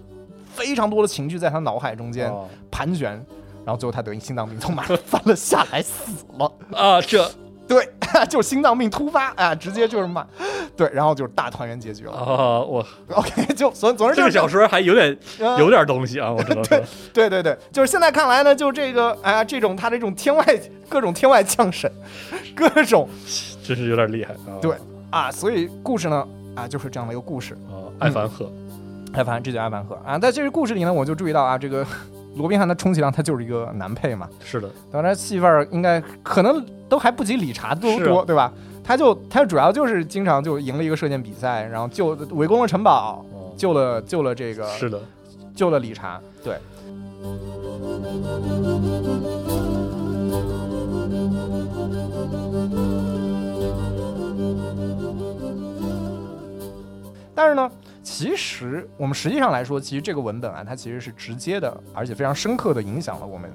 [0.54, 3.12] 非常多的情绪在他脑海中间哦盘旋，
[3.66, 6.52] 然后最后他得心脏病从马上 翻了下来，死了。
[6.74, 7.30] 啊，这
[7.68, 7.88] 对，
[8.30, 10.26] 就是心脏病突发啊，直接就是骂，
[10.76, 12.14] 对，然后就是大团圆结局了。
[12.14, 16.62] 啊，我 OK， 就总总之这个小说还有点呃有点东西啊，我知道。
[16.64, 20.46] 对，对对对，就是现在看来呢，就这个哎呀，这种他这种天外
[20.88, 21.92] 各种天外降神，
[22.56, 23.08] 各种
[23.64, 24.56] 真是有点厉害啊。
[24.62, 24.76] 对
[25.10, 26.26] 啊，所以故事呢
[26.56, 27.54] 啊就是这样的一个故事。
[27.70, 28.52] 啊，艾凡赫，
[29.14, 30.18] 艾凡，这叫艾凡赫啊。
[30.18, 31.86] 在这个故事里呢，我就注意到啊，这个
[32.38, 38.52] 罗宾汉他充其量他就是一个男配嘛，是的，当然戏份儿应该可能都还不及理查多多，对吧？
[38.84, 43.52] 他就他主要就是经常就赢了一个射箭比赛，然后救围攻了城堡，哦。
[43.58, 45.02] 救了救了这个是的，
[45.56, 46.58] 救了理查，对。
[57.34, 57.70] 但是呢，
[58.08, 63.52] 其实我们实际上来说，其实这个文本啊，它其实是直接的，而且非常深刻的影响了我们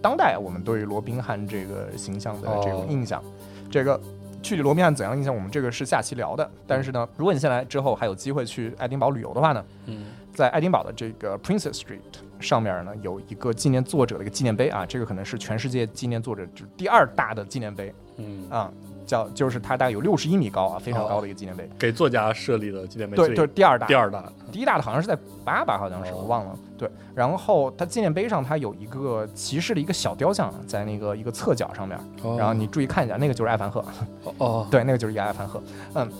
[0.00, 3.22] 当代我们对于罗宾汉这个形象的这种哦印象。
[3.70, 4.00] 这个
[4.40, 6.50] 具体罗宾汉怎样印象，我们这个是下期聊的。
[6.66, 12.00] 但是呢，如果你现在之后还有机会去爱丁堡旅游的话呢，嗯，在爱丁堡的这个 Princess Street
[12.40, 18.72] 上面呢，有一个纪念作者的一个纪念碑啊，这个可能是全世界纪念作者就第二大的纪念碑嗯，啊，
[19.12, 21.68] 叫就是它大概有六十一米高啊，非常高的一个纪念碑。
[21.78, 26.58] 给作家设立的纪念碑对，就是第二大，第二大，第一大的好像是在八吧，好像是哦我忘了。
[26.78, 31.98] 对，然后它纪念碑上它有一个骑士的一个小雕像，在那个一个侧角上面，
[32.38, 33.84] 然后你注意看一下，那个就是艾凡赫。
[34.70, 35.62] 对，那个就是伊艾凡赫。
[35.94, 36.10] 嗯，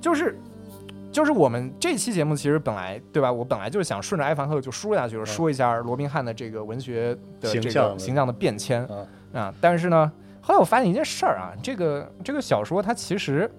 [0.00, 0.38] 就是
[1.10, 3.32] 就是我们这期节目其实本来对吧？
[3.32, 9.54] 我本来就是想顺着埃凡赫就说下去，嗯说一下罗宾汉的这个文学的这形象的个形象的变迁啊啊。
[9.60, 10.12] 但是呢，
[10.44, 13.50] 后来我发现一件事儿啊，这个这个小说它其实。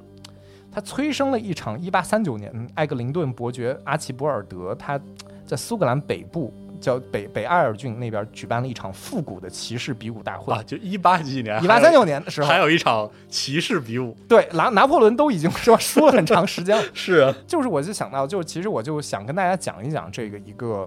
[0.72, 5.00] 它催生了一场1839年艾格林顿伯爵阿奇博尔德他
[5.46, 10.62] 在苏格兰北部叫北北埃尔郡那边举办了一场复古的骑士比武大会啊，。
[10.64, 20.86] 就一八几几年，一八三九年的时候还，有一场骑士比武，对拿拿破仑都已经说说了很长时间了， 是啊，就是我就想到，就是其实我就想跟大家讲一讲这个一个，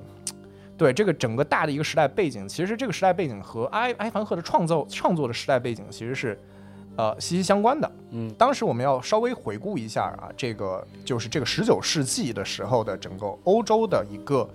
[0.78, 2.48] 对这个整个大的一个时代背景。
[2.48, 6.38] 其实这个时代背景和埃埃凡赫的创造创作的时代背景其实是
[6.96, 7.92] 呃息息相关的。
[8.12, 14.48] 嗯，当时我们要稍微回顾一下啊，这个就是这个十九世纪的时候的整个欧洲的一个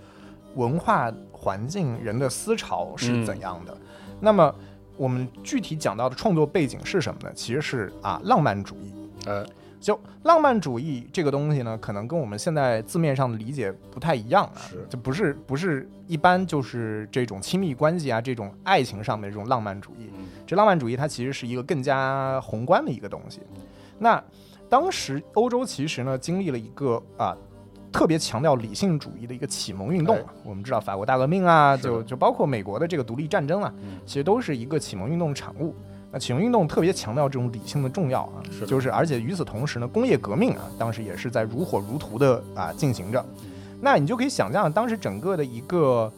[0.54, 3.76] 文化环境、人的思潮是怎样的。
[4.20, 4.54] 那么
[4.96, 7.32] 我们具体讲到的创作背景是什么呢？
[7.34, 8.92] 其实是啊浪漫主义。
[9.26, 9.44] 呃，
[9.84, 20.10] 就浪漫主义这个东西呢，可能跟我们现在字面上的理解不太一样啊，是就不是不是一般就是这种亲密关系啊，这种爱情上面这种浪漫主义。
[20.16, 23.42] 嗯这浪漫主义它其实是一个更加宏观的一个东西。
[23.98, 24.22] 那
[24.70, 27.36] 当时欧洲其实呢经历了一个啊。
[27.92, 35.72] 特别强调理性主义的一个启蒙运动啊，我们知道法国大革命啊，就就包括美国的这个独立战争啊，嗯其实都是一个启蒙运动的产物。
[36.14, 43.24] 那启蒙运动特别强调这种理性的重要啊是，就是而且与此同时呢，工业革命啊，当时也是在如火如荼的啊进行着。
[43.80, 46.10] 那你就可以想象，当时整个的一个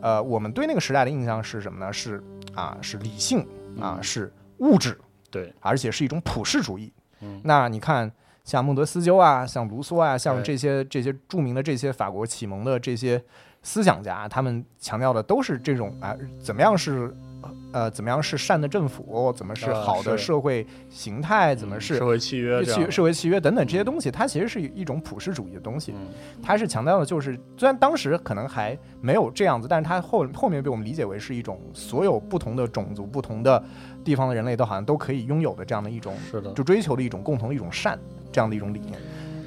[0.00, 1.92] 呃，我们对那个时代的印象是什么呢？
[1.92, 2.20] 是
[2.52, 3.46] 啊，是理性
[3.80, 4.98] 啊，嗯是物质，
[5.30, 6.92] 对，而且是一种普世主义。
[7.20, 8.10] 嗯那你看，
[8.42, 13.22] 像孟德斯鸠啊，像卢梭啊，像这些这些著名的这些法国启蒙的这些
[13.62, 17.16] 思想家，他们强调的都是这种啊，怎么样是
[17.72, 25.92] 呃，怎么样是善的政府，怎么是啊好的社会形态，怎么是社会契约社会契约等等这些东西，它其实是一种普世主义的东西。
[25.92, 26.08] 嗯
[26.42, 33.62] 它是强调的就是，虽然当时可能还没有这样子，但是它后后面被我们理解为是一种所有不同的种族、不同的
[34.04, 37.98] 地方的人类都好像都可以拥有的这样的一种，是的就追求的一种共同的一种善
[38.30, 38.98] 这样的一种理念。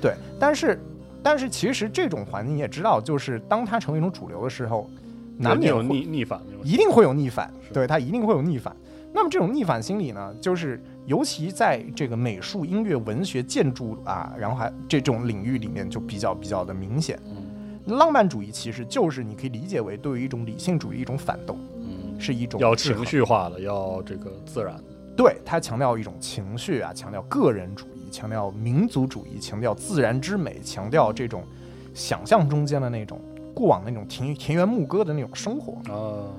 [0.02, 0.80] 对，但是
[1.22, 4.90] 但是其实这种环境你也知道，就是当它成为一种主流的时候，
[5.38, 8.76] 难免会有逆逆反，一定会有逆反，对他一定会有逆反。
[9.14, 17.20] 那么这种逆反心理呢，就是尤其在这个美术、音乐、文学、建筑啊，然后还这种领域里面就比较比较的明显。
[17.26, 17.46] 嗯
[17.88, 24.84] 浪漫主义其实就是你可以理解为对于一种理性主义一种反动，嗯，是一种要情绪化的，要这个自然的，
[25.16, 31.46] 对他强调一种情绪啊，强调个人主义，强调民族主义，强调自然之美，强调这种
[31.94, 33.22] 想象中间的那种
[33.58, 35.74] 过往那种田田园牧歌的那种生活。
[35.92, 36.30] 啊，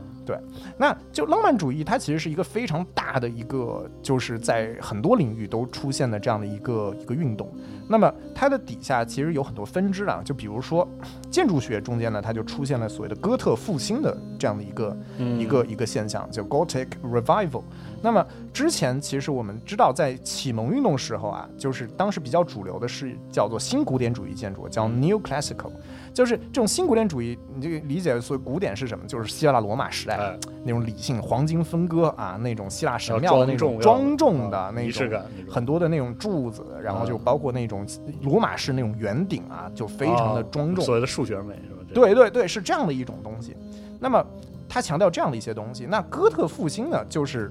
[0.76, 7.50] 那就浪漫主义，它其实是一个非常大的一个，就是在很多领域都出现的这样的一个一个运动。
[7.88, 10.87] 那么它的底下其实有很多分支啊，就比如说
[11.31, 17.62] 建筑学中间呢，它就出现了所谓的哥特复兴的这样的一个嗯一个一个现象，叫 Gothic Revival。
[18.01, 25.73] 那么之前其实我们知道，在启蒙运动时候啊，就是当时比较主流的是叫做新古典主义建筑，叫 New Classical，
[26.14, 29.05] 就是这种新古典主义，你这个理解所谓古典是什么？
[29.07, 35.09] 就是希腊罗马时代哎，那种理性黄金分割啊，那种希腊神庙的那种庄庄重的那种。
[35.51, 37.87] 很多的那种柱子，然后就啊包括那种
[38.23, 40.85] 罗马式那种圆顶啊，就非常的啊庄重。
[40.85, 41.83] 所谓的数学美是吧？
[41.92, 43.57] 对对对，是这样的一种东西。
[43.98, 44.24] 那么
[44.68, 45.85] 他强调这样的一些东西。
[45.87, 47.50] 那哥特复兴呢，就是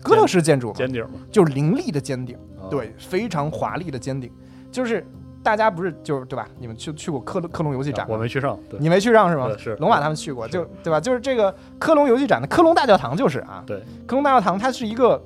[0.00, 4.30] 哥特式建筑嘛，尖顶嘛，就是凌厉的尖顶，啊，对，非常华丽的尖顶。
[4.70, 5.04] 就是
[5.42, 6.48] 大家不是就是对吧？
[6.58, 8.14] 你们去去过科科隆游戏展吗？
[8.14, 9.58] 我没去上，对你没去上是吗对？
[9.58, 11.00] 是龙马他们去过，就对吧？
[11.00, 15.20] 就是这个科隆游戏展的科隆大教堂就是啊，对，科隆大教堂它是一个，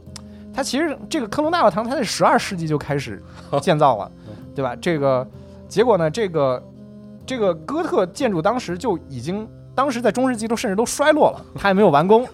[0.54, 3.22] 它其实这个科隆大教堂它在十二世纪就开始
[3.60, 4.10] 建造了，
[4.54, 4.74] 对吧？
[4.80, 5.26] 这个
[5.68, 6.62] 结果呢，这个
[7.28, 12.26] 这个哥特建筑当时就已经，当时在中世纪都甚至都衰落了，它还没有完工。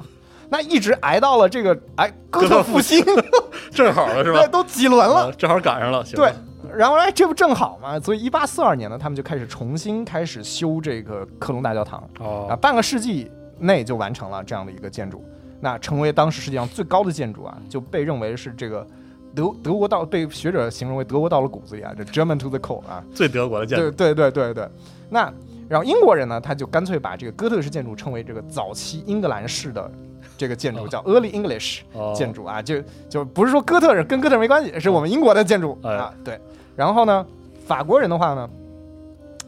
[0.49, 3.05] 那一直挨到了这个 哎哥特复兴，
[3.75, 4.49] 正好了是吧对，？
[4.49, 6.33] 都几轮了啊，，正好赶上了，行对，
[6.73, 7.99] 然后哎，这不正好嘛？
[7.99, 13.29] 所以一八四二年呢，他们就开始重新开始修这个克隆大教堂啊，哦，半个世纪
[13.59, 15.25] 内就完成了这样的一个建筑，
[15.59, 18.87] 那成为当时世界上最高的建筑啊，就被认为是这个
[19.35, 24.68] 德德国到被学者形容为德国到了骨子里啊，这 German to the core 啊，最德国的建筑，对对对对对，
[25.11, 25.33] 那
[25.68, 29.90] 然后英国人呢，他就干脆把这个哥特式建筑称为这个早期英格兰式的
[30.37, 30.88] 这个建筑，哦。
[30.88, 31.81] 叫 Early English。
[31.94, 35.94] 哦，建筑啊，就就不是说哥特人跟哥特没关系，是我们英国的建筑、哎。
[35.94, 36.14] 啊。
[36.23, 36.38] 对，
[36.77, 37.27] 然后呢，
[37.66, 38.49] 法国人的话呢，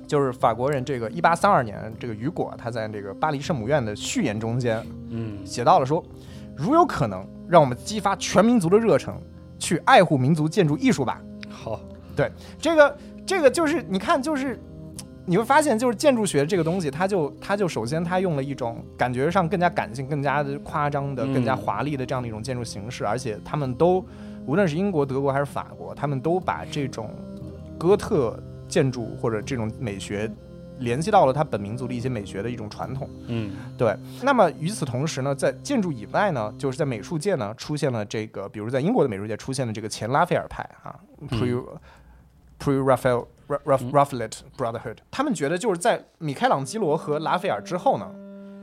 [0.07, 6.03] 就是法国人这个一八三二年，这个雨果他在这个巴黎圣母院的序言中间嗯，写到了说，
[6.57, 9.15] 如有可能，让我们激发全民族的热忱，
[9.59, 11.21] 去爱护民族建筑艺术吧。
[11.49, 11.81] 好，
[12.15, 14.59] 对这个这个就是你看，就是
[15.25, 24.05] 你会发现，就是建筑学这个东西，它就它就首先它用了一种感觉上更加感性、更加的夸张的、嗯更加华丽的这样的一种建筑形式，而且他们都
[24.47, 27.11] 无论是英国、德国还是法国，他们都把这种
[27.77, 30.31] 哥特建筑或者这种美学
[30.79, 33.09] 联系到了他本民族的一些美学的一种传统。
[33.27, 40.95] 嗯，对，那么与此同时呢，在建筑以外呢，就是在美术界呢出现了这个，比如在英国的美术界出现了这个前拉斐尔派啊
[41.29, 41.65] ，pre
[42.59, 48.11] pre Raphael Raph Raphaelite Brotherhood，他们觉得就是在米开朗基罗和拉斐尔之后呢，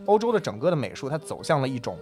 [0.06, 1.98] 欧洲的整个的美术它走向了一种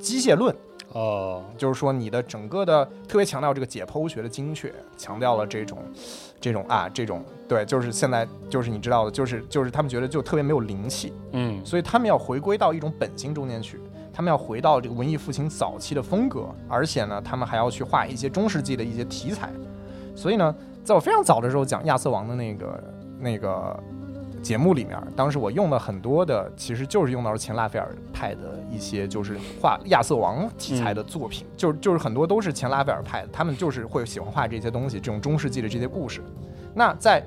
[0.00, 0.54] 机械论，
[0.96, 5.78] 哦，就是说你的整个的特别强调这个解剖学的精确，强调了这种
[6.40, 11.12] 这种啊这种对，就是现在就是你知道的，就是就是他们觉得就特别没有灵气。
[11.32, 13.78] 嗯，所以他们要回归到一种本心中间去，
[14.10, 19.52] 他们要回到这个文艺复兴早期的风格，而且呢，他们还要去画一些中世纪的一些题材。
[20.14, 22.84] 所以呢，在我非常早的时候讲亚瑟王的那个
[23.20, 23.78] 那个
[24.46, 36.22] 节目里面，当时我用了很多的，其实就是用到了前拉斐尔派的一些就是画亚瑟王题材的作品，就是就是很多都是前拉斐尔派的，他们就是会喜欢画这些东西，这种中世纪的这些故事。
[36.72, 37.20] 那在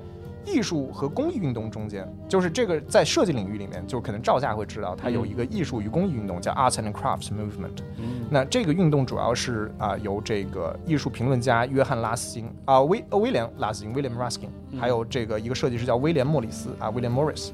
[0.44, 7.82] 艺术和工艺运动中间，就是这个在设计领域里面，就可能赵夏会知道，它有一个艺术与工艺运动叫 Arts and Crafts Movement。
[7.98, 14.48] 嗯那这个运动主要是啊、由这个艺术评论家约翰拉斯金啊、威呃威廉拉斯金 William Raskin，
[14.78, 17.50] 还有这个一个设计师叫威廉莫里斯啊 William Morris，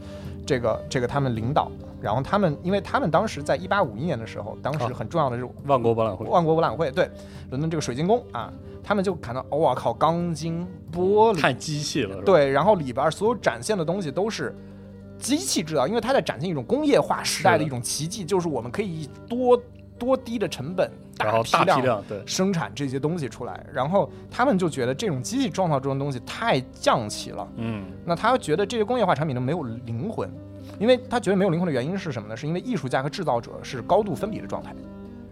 [0.46, 1.70] 这个这个他们领导。
[2.06, 4.90] 然后他们，因为他们当时在一八五一年的时候，当时啊。
[4.94, 7.10] 很重要的是万国博览会，万国博览会，对，
[7.50, 14.54] 伦敦这个水晶宫啊，他们就看到，哇靠，钢筋、玻璃，太机器了，对，然后里边所有展现的东西都是
[15.18, 19.60] 机器制造，因为它在展现一种工业化时代的的一种奇迹，就是我们可以以多
[19.98, 30.30] 多低的成本，然后大批量，对，生产这些东西出来，然后他们就觉得这种机器创造这种东西太匠气了，嗯，那他觉得这些工业化产品都没有灵魂，
[30.78, 32.36] 因为他觉得没有灵魂的原因是什么呢？
[32.36, 34.74] 是因为艺术家和制造者是高度分离的状态。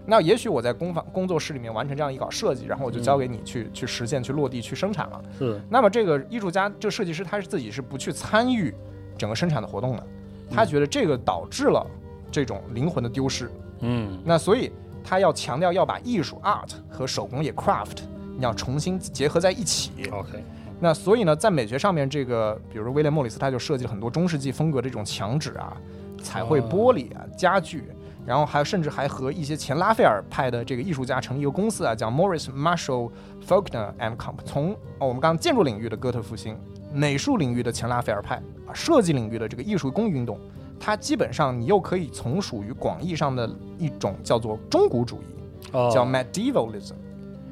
[0.06, 5.24] 那也许我在工坊工作室里面完成这样一稿设计，然后我就交给你去、去实现、去落地、去生产了。
[5.38, 8.74] 是，那么这个艺术家、这个设计师，他是自己是不去参与
[9.16, 10.06] 整个生产的活动的，
[10.50, 11.86] 他觉得这个导致了
[12.30, 13.50] 这种灵魂的丢失。
[13.80, 14.70] 嗯，那所以
[15.02, 18.02] 他要强调要把艺术 art 和手工业 craft
[18.36, 19.90] 你要重新结合在一起。
[20.12, 20.44] OK，
[20.80, 25.76] 那所以呢，在美学上面，这个比如说威廉莫里斯他就设计了很多中世纪风格的这种墙纸啊、
[26.22, 27.84] 彩绘玻璃啊、家具。
[28.26, 33.10] 然后还有甚至还和一些前拉斐尔派的这个艺术家成立一个公司啊，叫 Morris Marshall
[33.46, 34.36] Faulkner and Comp。
[34.46, 36.56] 从哦我们刚刚建筑领域的哥特复兴，
[36.90, 40.40] 美术领域的前拉斐尔派，啊，设计领域的这个艺术工艺运动，
[40.80, 46.94] 它基本上你又可以从属于广义上的一种叫做中古主义，哦，叫 medievalism。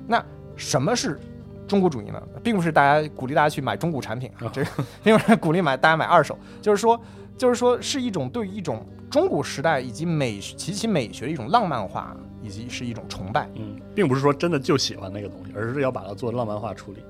[0.07, 0.25] 那
[0.57, 1.21] 什么是
[1.67, 2.23] 中古主义呢？
[2.43, 4.71] 并不是大家鼓励大家去买中古产品啊，这个
[5.03, 7.01] 并不是鼓励买大家买二手，就是说，
[7.37, 13.49] 就是说是一种对于一种中古时代以及美及其美学的一种浪漫化，以及是一种崇拜。
[13.55, 17.03] 嗯，并不是说真的就喜欢那个东西，而是要把它做浪漫化处理。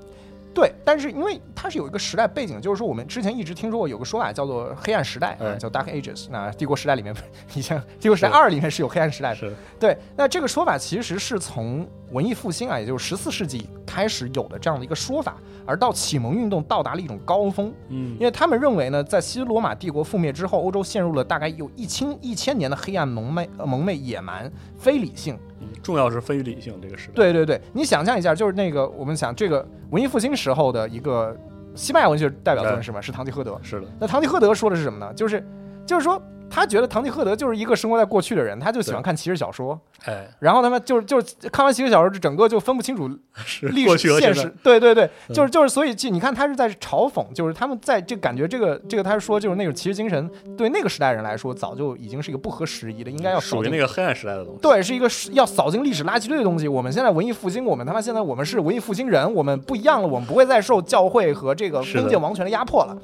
[0.53, 6.27] 对，但是因为它是有一个时代背景，就是说我们之前一直听说过有个说法叫做黑暗时代，叫 Dark Ages。
[6.29, 7.13] 那帝国时代里面，
[7.55, 9.35] 以前帝国时代二里面是有黑暗时代的。
[9.35, 25.35] 是，对，那这个说法其实是从文艺复兴啊，也就是十四世纪开始有的这样的一个说法，而到启蒙运动到达了一种高峰，嗯因为他们认为呢，在西罗马帝国覆灭之后，欧洲陷入了大概有一千一千年的黑暗蒙昧、呃蒙昧、野蛮、非理性。
[25.63, 31.35] 嗯重要是非理性这个时代。，对对对，你想象一下，就是那个我们想这个文艺复兴时候的一个
[31.75, 33.01] 西班牙文学代表作是什么？
[33.01, 33.51] 是《堂吉诃德》。
[33.63, 35.13] 是的，那《堂吉诃德》说的是什么呢？
[35.13, 35.43] 就是
[35.85, 36.21] 就是说，
[36.53, 43.09] 他觉得堂吉诃德就是一个生活在过去的人，他就喜欢看骑士小说，哎，然后他们就是就是看完骑士小说，就整个就分不清楚
[43.43, 54.59] 是历史现实，，对对对，嗯就是就是，所以你看他是在嘲讽，就是他们在这感觉这个这个他是说就是那种骑士精神对那个时代人来说早就已经是一个不合时宜的，应该要属于那个黑暗时代的东西。
[54.61, 56.67] 对，是一个要扫进历史垃圾堆的东西。
[56.67, 62.95] 我们现在文艺复兴，我们他妈现在我们是文艺复兴人，我们不一样了，我们不会再受教会和这个封建王权的压迫了。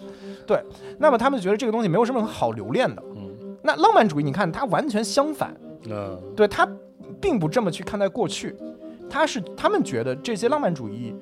[0.45, 0.63] 对，
[0.97, 3.01] 那么他们觉得这个东西没有什么很好留恋的。
[3.61, 5.53] 嗯那浪漫主义，你看它完全相反，
[5.89, 6.67] 嗯，对他
[7.19, 8.55] 并不这么去看待过去，
[9.09, 11.13] 他是他们觉得这些浪漫主义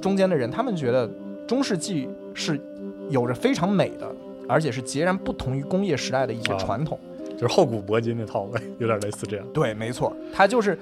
[0.00, 1.08] 中间的人，他们觉得
[1.46, 2.60] 中世纪是
[3.08, 4.12] 有着非常美的，
[4.48, 6.98] 而且是截然不同于工业时代的一些啊传统。
[7.36, 9.46] 就是后古铂金那套呗，有点类似这样。
[9.54, 10.76] 对，没错，它就是，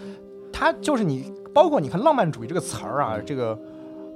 [0.50, 3.58] 它就是你，包括你看浪漫主义这个词儿啊，这个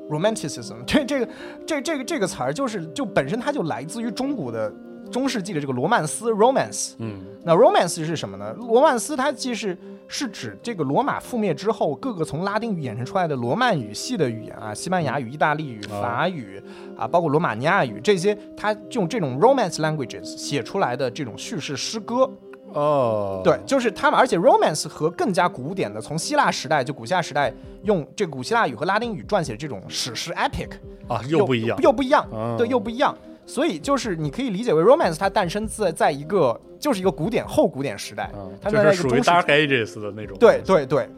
[0.08, 1.28] romanticism，这这个
[1.66, 4.72] 这这个这个词儿，就是就本身它就来自于中古的
[5.10, 6.94] 中世纪的这个罗曼斯 romance。
[6.98, 8.52] 嗯，那 romance 是什么呢？
[8.58, 9.76] 罗曼斯它既是
[10.08, 16.62] 是指这个罗马覆灭之后，各个从拉丁语衍生出来的罗曼语系的语言啊，西班牙语、意大利语、啊法语
[16.96, 22.30] 啊，包括罗马尼亚语这些，它用这种 romance languages 写出来的这种叙事诗歌。
[22.72, 27.52] 哦，对，就是他们，而且 Romance 和更加古典的，从希腊时代就古希腊时代
[27.82, 30.70] 用这个古希腊语和拉丁语撰写的这种史诗 epic
[31.08, 31.76] 啊，又不一样。
[31.82, 33.12] 又不一样，嗯对，又不一样。
[33.50, 40.38] 所以就是你可以理解为 Romance 它诞生在在一个就是一个古典后古典时代，嗯，它就是属于在一个中世 Dark Ages 的那种。
[40.38, 41.08] 对对对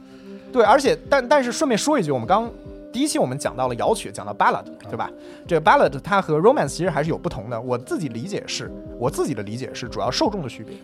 [0.51, 2.51] 对，而且但但是顺便说一句，我们刚
[2.91, 5.11] 第一期我们讲到了摇曲，讲到 ballad，对吧？
[5.47, 7.61] 这个 ballad 它和 romance 其实还是有不同的。
[7.61, 10.74] 我自己理解是，我自己的理解是主要受众的区别，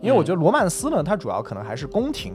[0.00, 2.34] 因为我觉得罗曼斯呢，它主要可能还是宫廷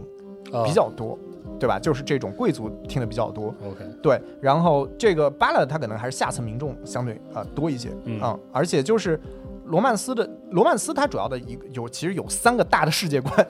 [0.53, 1.19] 啊比较多，
[1.61, 1.77] 对吧？
[1.77, 3.53] 就是这种贵族听的比较多。
[3.63, 9.19] OK，对，然后这个 ballad 它可能还是下层民众相对啊、呃多一些，嗯而且就是
[9.65, 13.47] 罗曼斯的罗曼斯它主要的一个有其实有三个大的世界观，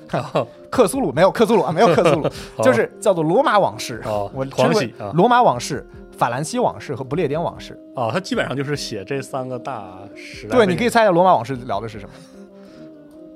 [0.70, 2.30] 克苏鲁没有克苏鲁啊，没有克苏鲁，
[2.62, 7.80] 就是叫做罗马往事，哦我称为罗马往事、法兰西往事和不列颠往事。
[7.96, 12.12] 啊，他基本上就是写这三个大时代对，你可以猜一下罗马往事聊的是什么？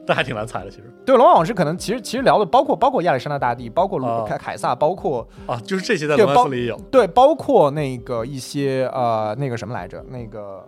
[0.06, 0.84] 但还挺难猜的，其实。
[1.06, 10.64] 对，罗马往事可能其实其实聊的包括包括亚历山大大帝，包括凯凯撒，包括啊，就是这些在罗曼对包斯里有，对，包括那个一些呃那个什么来着，那个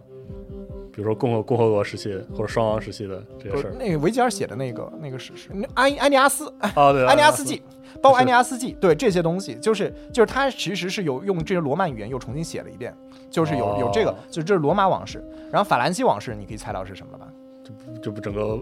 [0.92, 3.74] 比如说共和共和国时期或者双王时期的这些事儿。
[3.78, 7.62] 那个维吉尔写的那个那个史诗，安安尼阿斯啊，对，安尼阿斯纪，
[8.02, 12.92] 包括安尼阿斯纪，对这些东西，就是就是他其实是有用这些罗曼语言又重新写了一遍，
[13.30, 17.28] 就是有有这个哦，就这是罗马往事，然后法兰西往事，你可以猜到是什么了吧？
[18.02, 18.58] 这不整个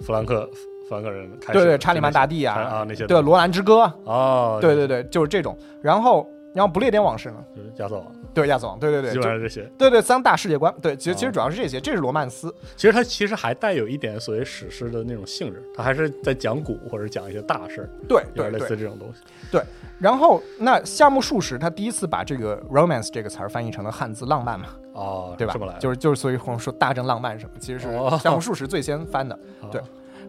[0.00, 0.48] 弗兰克
[0.88, 7.36] 弗兰克人开始对对，查理曼大帝啊那些对，罗兰之歌，啊，对对对，就是这种，然后然后不列颠往事呢？
[7.54, 9.70] 就是亚瑟王，对，亚瑟王，对对对，基本就上是这些。
[9.76, 19.20] 对对三大世界观，对，其实其实哦主要是这些，这是罗曼斯，其实它其实还带有一点所谓史诗的那种性质，它还是在讲古或者讲一些大事儿，对有点类似这种东西。
[19.50, 19.62] 对
[19.98, 24.68] 然后那夏目漱石他第一次把这个 romance 这个词儿翻译成了汉字浪漫嘛，
[24.98, 25.78] 哦，对吧这么来？
[25.78, 29.34] 就是就是所以我们说大正浪漫什么，其实是哦夏目漱石最先翻的。
[29.60, 29.80] 哦对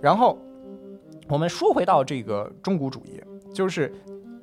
[0.02, 0.38] 然后
[1.28, 3.22] 我们说回到这个中古主义，
[3.54, 3.94] 就是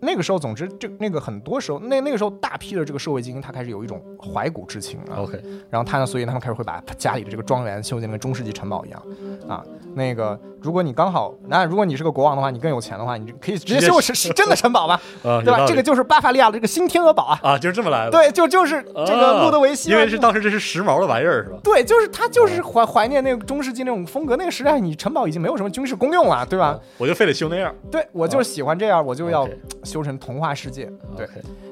[0.00, 5.18] 那个时候，总之这那个很多时候，那那个时候大批的这个社会精英，他开始有一种怀古之情啊。
[5.18, 5.40] OK，
[5.70, 9.02] 然后他呢，所以他们开始会把家里的这个庄园修建跟中世纪城堡一样
[9.48, 9.62] 啊。
[9.94, 15.64] 那个，如果你刚好，那如果你是个国王的话，你更有钱的话，你可以直接修是是真的城堡吧， 啊，对吧？
[15.66, 17.40] 这个就是巴伐利亚的这个新天鹅堡啊。
[17.42, 18.10] 啊，就是这么来的。
[18.10, 21.58] 对，就就是这个啊路德维希啊，因为是当时这是时髦的玩意儿，是吧？
[21.62, 24.36] 对，就是他就是怀怀念那个中世纪那种风格。
[24.36, 26.66] 那个时代，你城堡已经没有什么军事功用了，对吧？
[26.66, 27.74] 啊我就非得修那样。
[27.90, 29.58] 对我就是喜欢这样，我就要 OK
[29.96, 30.92] 修成童话世界。
[31.16, 31.26] 对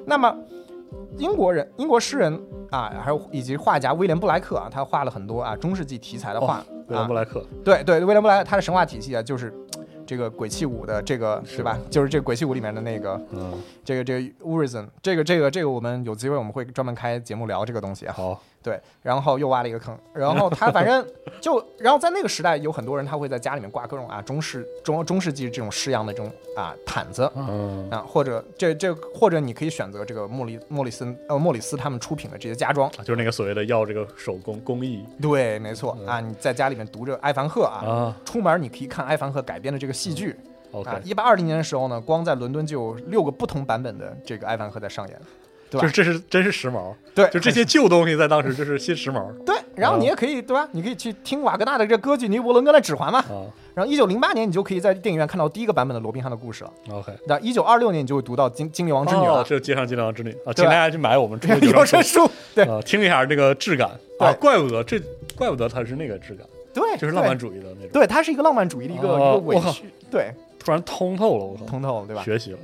[0.07, 0.35] 那么
[1.18, 6.64] 英国人、英国诗人啊，还有以及画家威廉布莱克啊，他画了很多啊中世纪题材的画。
[6.87, 9.53] 威廉啊布莱克，对对，威廉布莱克他的神话体系啊，就是
[10.07, 11.79] 这个鬼泣舞的这个是对吧？
[11.91, 13.53] 就是这个鬼泣舞里面的那个嗯，
[13.83, 18.14] 这个这个 Urizen，这个这个这个我们有机会我们会专门开节目聊这个东西啊。
[18.14, 21.06] 好，对，然后又挖了一个坑，然后他反正
[21.38, 38.16] 就，然后在那个时代，有很多人他会在家里面挂各种啊中世中中世纪这种式样的这种啊毯子嗯，啊，或者这这或者你可以选择这个莫里莫里森呃莫里斯他们出品的这些家装，啊就是那个所谓的要这个手工工艺对，没错啊，你在家里面读着埃凡赫啊，啊。
[38.24, 40.34] 出门你可以看埃凡赫改编的这个戏剧
[40.86, 45.20] 啊，一八二零年的时候呢，光在伦敦就有六个不同版本的这个埃凡赫在上演，
[45.75, 45.93] 对吧就是？
[45.93, 49.33] 这是真是时髦，对，就这些旧东西在当时就是新时髦。
[49.45, 50.68] 对然后你也可以对吧？
[50.72, 53.18] 你可以去听瓦格纳的这歌剧《尼伯龙根的指环》嘛。
[53.20, 56.72] 啊然后一九零八年，你就可以在电影院看到第一个版本的罗宾汉的故事了。
[56.93, 57.12] ，OK。
[57.27, 59.45] 那一九二六年，你就会读到精《精灵王之女》哦，了。
[59.45, 65.01] 这街上《精灵王之女》啊，请大家去买我们出的 有有声声书，对啊，听一下这个质感对啊，怪不得这
[65.35, 72.22] 怪不得它是那个质感，对，就是浪漫主义的那种，对，它是一个浪漫主义的一个、哦一个委我靠屈，对，突然通透了，我靠，通透了，对吧？
[72.22, 72.59] 学习了，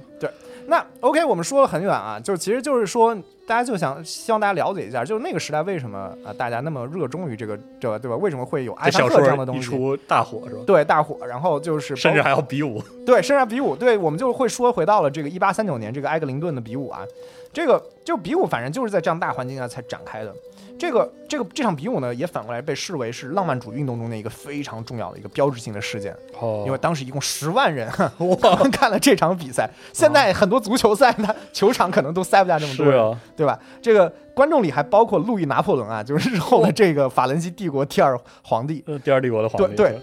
[0.71, 3.13] 那 OK，我们说了很远啊，就其实就是说，
[3.45, 8.17] 大家就想希望大家了解一下，就是那个时代为什么啊、大家那么热衷于这个这个对吧？
[8.17, 9.61] 为什么会有艾凡克这样的东西？
[9.61, 10.63] 一出大火是吧？
[10.65, 17.05] 对，大火，然后就是甚至还要比武，对，甚至还比武，对我们就会说回到了这个一八三九年这个埃格林顿的比武啊，
[17.53, 20.33] 这个就比武，反正就是在这样大环境下才展开的。
[20.81, 29.69] 这个这个这场比武呢，也反过来被视为是浪漫主义运动中的一个非常重要的一个标志性的事件，哦因为当时一共十万人 我们看了这场比赛。
[29.93, 33.61] 现在很多足球赛，呢球场可能都塞不下这么多人，啊，对吧？
[33.83, 38.83] 这个观众里还包括路易拿破仑啊，就是日后的这个法兰西帝国第二皇帝。
[38.87, 40.01] 呃第二帝国的皇帝，对对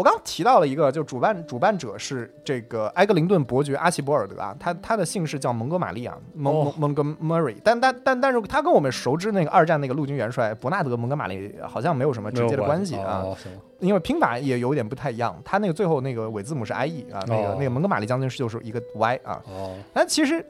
[0.00, 6.72] 我刚提到了一个，就主办主办者是这个埃格林顿伯爵阿奇博尔德啊，他他的姓氏叫蒙哥马利啊，蒙哦。
[6.78, 13.36] 蒙蒙哥 Murray，但但但但是他跟我们熟知那个二战那个陆军元帅伯纳德蒙哥马利好像没有什么直接的关系啊，哦，
[13.78, 17.56] 因为拼法也有点不太一样，他那个最后那个尾字母是 I E 啊，那个、哦。
[17.58, 20.42] 那个蒙哥马利将军是就是一个 Y 啊，哦，但其实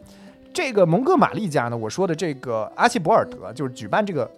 [0.54, 4.30] 这个蒙哥马利家呢，我说的这个阿奇博尔德，就是举办这个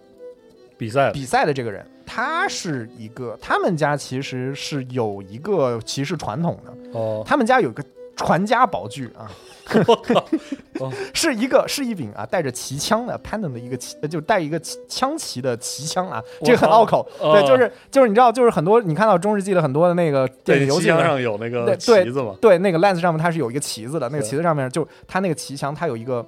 [0.75, 7.83] 比赛比赛的这个人，他是一个，他们家其实是有一个骑士传统的，哦，他们家有一个
[8.15, 9.29] 传家宝具啊，
[11.13, 17.33] 是一个是一柄啊带着旗枪的 pendant 的一个旗，呃就带一个枪旗的旗枪啊，这个很拗口，哦。
[17.33, 26.25] 对，就是就是你知道，就是很多你看到中世纪的很多的那个电对，影游戏上有那个旗子嘛，对，那个 lance 上面它是有一个旗子的，那个旗子上面就它那个旗枪，它有一个。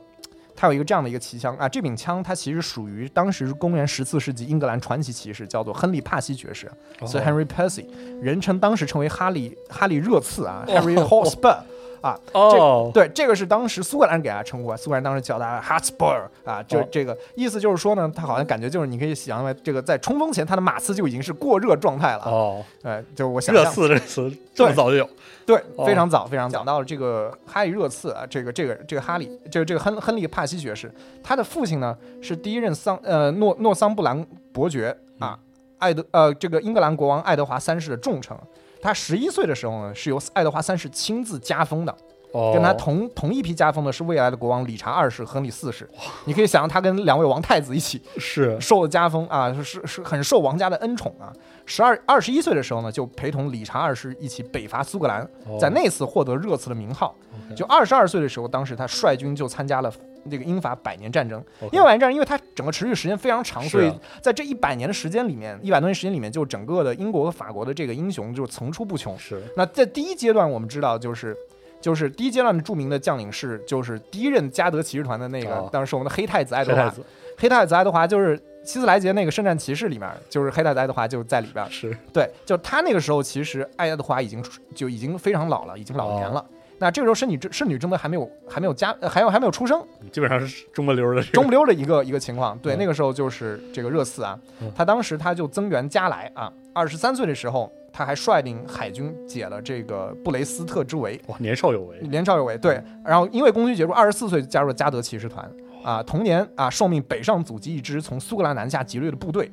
[0.55, 6.71] 它有一个这样的一个骑枪啊，这柄枪它其实属于当时公元十四世纪英格兰传奇骑士，叫做亨利帕西爵士，
[7.05, 7.85] 所以 Henry Percy，
[8.21, 11.59] 人称当时称为哈利哈利热刺啊，Harry Hotspur
[12.05, 25.09] 啊，哦，对，这个是当时苏格兰人给他称呼啊，苏格兰当时叫他 Hotspur 啊，就哦这个意思就是说呢，他好像感觉就是你可以想象为这个在冲锋前他的马刺就已经是过热状态了啊，哦，呃，就我想热刺这个词这么早就有，
[25.47, 26.59] 对，哦非常早，非常早。
[26.59, 30.91] 讲到了这个哈利热刺啊，这个这个这个哈利，这个这个亨亨利帕西爵士，
[31.23, 35.39] 他的父亲呢是第一任桑呃诺诺桑布兰伯爵啊，
[35.79, 38.37] 爱德呃这个英格兰国王爱德华三世的重臣。
[38.81, 41.95] 他十一岁的时候呢，是由爱德华三世亲自加封的，
[42.31, 45.89] 哦，跟他同同一批加封的是未来的国王理查二世、亨利四世。
[46.25, 51.33] 你可以想象他跟两位王太子一起是受了加封啊，是是很受王家的恩宠啊。
[51.65, 57.15] 十二二十一岁的时候呢，就陪同理查二世一起北伐苏格兰，哦在那次获得热刺的名号。
[57.55, 59.91] 就二十二岁的时候，当时他率军就参加了
[60.29, 61.43] 这个英法百年战争。
[61.71, 69.17] 英法百年战争，因为它整个持续时间非常长，所以在这一百年的时间里面，一百多年时间里面，就整个的英国和法国的这个英雄就层出不穷。
[69.17, 71.35] 是那在第一阶段，我们知道就是。
[71.81, 76.81] 就是第一阶段的著名的将领是，就是第一任加德骑士团的那个，哦当时是我们的黑太子爱德华。
[76.81, 77.05] 黑太子
[77.37, 81.63] 黑太子爱德华就是希斯莱杰那个圣战骑士里面，就是黑太子爱德华就在里边。
[81.69, 86.43] 是对，就他那个时候，其实爱德华已经就已经非常老了，已经老年了。
[86.77, 92.57] 那这个时候，圣女圣女贞德还没有还没有加，呃还有还没有出生，基本上是中不溜的这个中不溜的一个一个情况。
[92.59, 92.77] 对，嗯。
[92.77, 102.57] 那个时候就是这个热刺啊嗯，他当时他就增援加来啊，二十三岁的时候，他还率领海军解了这个布雷斯特之围，哇，年少有为，年少有为。
[102.57, 105.49] 对，然后因为功勋杰出，二十四岁就加入了加德骑士团。
[105.83, 109.51] 啊，同年啊受命北上阻击一支从苏格兰南下劫掠的部队。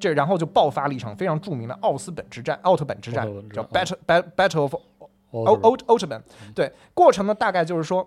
[0.00, 3.86] 这然后就爆发了一场非常著名的奥斯本之战，奥特本之战叫战。
[3.86, 4.80] Battle Bat- Battle of 哦
[5.42, 6.22] 欧欧欧特本，
[6.54, 8.06] 对，过程呢大概就是说，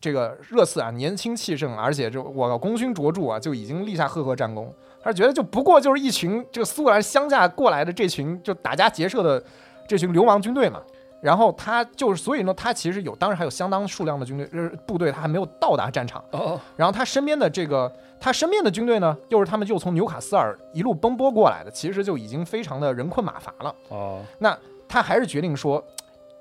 [0.00, 4.72] 这个热刺啊年轻气盛，而且就我功勋卓著啊，就已经立下赫赫战功。
[5.02, 9.42] 他觉得就不过就是一群这个苏格兰乡下过来的这群就打家劫舍的
[9.86, 10.82] 这群流氓军队嘛。
[11.20, 16.22] 然后他就是，所以呢，他其实有，当然还有相当数量的军队，呃，部队他还没有到达战场。
[16.30, 23.74] 哦然后他身边的这个，他身边的军队呢，又是他们又从纽卡斯尔一路奔波过来的，其实就已经非常的人困马乏了。
[23.88, 24.56] 哦那
[24.88, 25.84] 他还是决定说，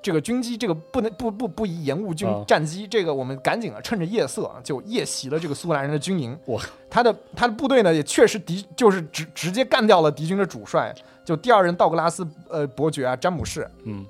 [0.08, 6.40] 这个军机这个不能不不不宜延误军啊战机，这个我们赶紧啊，趁着夜色啊就夜袭了这个苏格兰人的军营。
[6.46, 10.96] 哇，他的他的部队呢也确实敌就是直直接干掉了敌军的主帅，
[11.26, 13.70] 就第二任道格拉斯呃伯爵啊詹姆士。
[13.84, 14.06] 嗯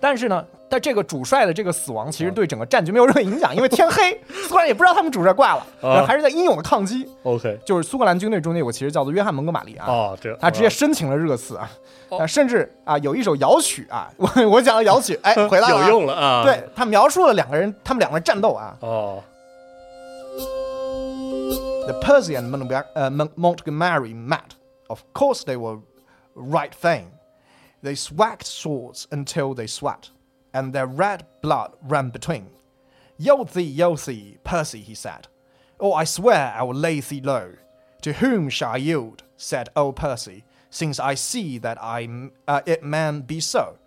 [0.00, 4.18] 但是呢，但这个主帅的这个死亡其实对整个战局没有任何影响，因为天黑，
[4.48, 7.06] 苏格兰也不知道他们主帅挂了，然后还是在英勇的抗击。
[7.24, 11.68] OK，就是苏格兰军队中间有个骑士叫做约翰蒙哥马利啊，哦，这他直接申请了热刺啊，
[12.26, 18.74] 甚至啊有一首摇曲啊，我我讲的摇曲，哎， 回来了啊，有用了啊。，对他描述了两个人，他们两个人战斗啊。
[18.80, 19.22] 哦
[21.84, 24.54] ，The Percy and Montgomery, uh, Mon- Montgomery met.
[24.88, 25.80] Of course, they were
[26.34, 27.08] right thing.
[27.82, 30.10] They swagged swords until they sweat,
[30.54, 32.50] and their red blood ran between.
[33.20, 35.28] Yothe, Yothe, Percy, he said,
[35.78, 37.54] or oh, I swear I will lay thee low.
[38.02, 39.22] To whom shall I yield?
[39.36, 43.78] said old Percy, since I see that I, uh, it man be so.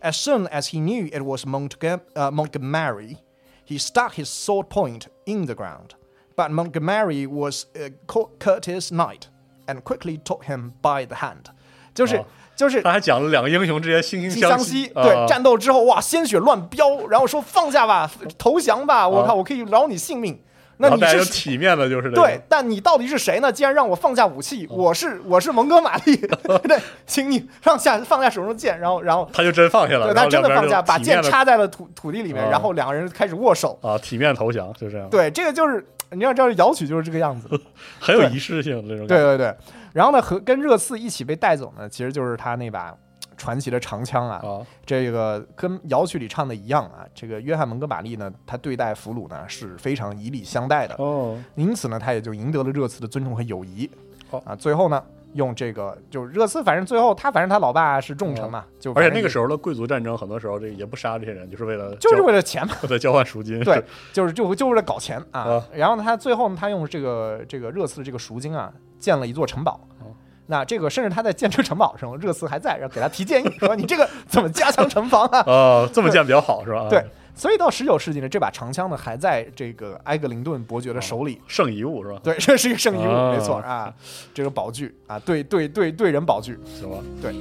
[0.00, 3.18] As soon as he knew it was Montg- uh, Montgomery,
[3.64, 5.94] he stuck his sword point in the ground.
[6.36, 7.90] But Montgomery was uh, a
[8.38, 9.28] courteous knight
[9.66, 11.50] and quickly took him by the hand.
[11.94, 12.24] 就是
[12.58, 20.36] 就是他还讲了两个英雄之间惺惺相惜，啊对，战斗之后哇，鲜血乱飙，然后说放下吧，投降吧，我啊靠，我可以饶你性命。
[20.80, 23.52] 那你是体面的就是这个对，但你到底是谁呢？
[23.52, 26.16] 既然让我放下武器，我是我是蒙哥马利，
[26.66, 33.78] 对，请你放下放下手中的剑，然后然后他就真放下了，对他真的放下，把剑插在了土土地里面，啊然后两个人开始握手。
[33.82, 37.48] 啊，体面投降，就这样，对，这个就是你要知道摇曲就是这个样子。
[37.98, 39.16] 很有仪式性这种感觉。
[39.16, 39.56] 对对对，
[39.98, 42.96] 然后呢，和跟热刺一起被带走呢，其实就是他那把
[43.36, 44.36] 传奇的长枪啊。
[44.36, 53.90] 啊，这个跟摇曲里唱的一样啊，这个约翰蒙哥马利呢，他对待俘虏呢是非常以礼相待的，哦，因此呢，他也就赢得了热刺的尊重和友谊。
[54.30, 55.02] 哦啊，最后呢，
[55.34, 63.60] 用这个就热刺，反正最后他反正他老爸是重臣嘛，就而且那个时候的贵族战争，很多时候这个也不杀这些人， 就是为了 就是为了钱嘛，为了 交换赎金。
[63.62, 65.40] 对，就是就就是为了搞钱啊。
[65.40, 69.80] 啊然后呢，他最后呢，他用这个这个热刺的这个赎金啊，建了一座城堡。
[70.00, 70.06] 哦
[70.50, 76.84] 那这个甚至他在建这城堡的时候，热刺还在，然后给他提建议说：“你这个怎么加强城防啊？”哦，这么建比较好是吧？
[76.84, 77.04] 啊对，
[77.38, 81.40] 所以到十九世纪呢，这把长枪呢还在这个埃格林顿伯爵的手里。
[81.46, 82.18] 圣遗物是吧？
[82.24, 83.94] 对，这是一个圣遗物，啊没错啊，
[84.34, 86.58] 这个宝具啊，对对对对人宝具。
[86.64, 86.98] 行吧？
[87.22, 87.32] 对。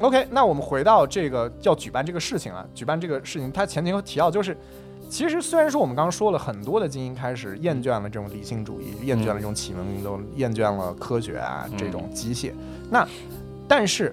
[0.00, 4.54] OK，那我们回到这个要举办这个事情啊，举办这个事情，它前提和提要就是，
[5.14, 12.52] 其实虽然说我们刚刚说了很多的精英开始厌倦了这种理性主义，厌倦了这种启蒙运动，厌倦了科学啊这种机械，
[12.90, 13.06] 那
[13.68, 14.12] 但是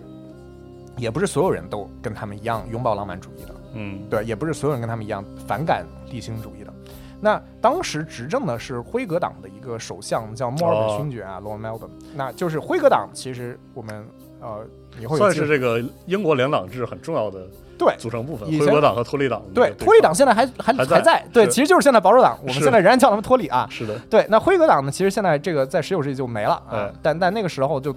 [0.97, 6.71] 也不是所有人都跟他们一样拥抱浪漫主义的，嗯，对，也不是所有人跟他们一样反感理性主义的。
[7.19, 11.89] 那当时执政的是辉格党的一个首相，叫墨尔本哦勋爵啊、l o r d Melbourne。
[12.15, 14.05] 那就是辉格党，其实我们
[14.39, 14.63] 呃
[14.99, 17.47] 以后有算是这个英国两党制很重要的
[17.77, 18.47] 对组成部分。
[18.59, 23.67] 辉格党和托利党对这个托利党现在还还还在在，对，其实就是现在保守党，我们现在仍然叫他们托利啊。
[23.69, 27.95] 是的，对，那辉格党呢，其实现在这个在十九世纪就没了啊哎，但但那个时候就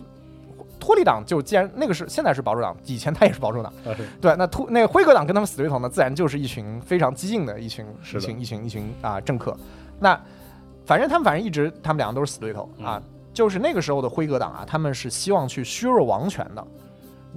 [0.79, 3.73] 托利党就既然那个是现在是保守党，以前他也是保守党。
[3.85, 9.57] 啊对，那突那个辉格党跟他们死对头呢，自然就是一群非常激进的一群一群一群一群啊政客。
[10.01, 10.19] 那
[10.85, 13.01] 反正他们反正一直他们两个都是死对头啊，
[13.33, 16.67] 就是那个时候的辉格党啊，他们是希望去削弱王权的，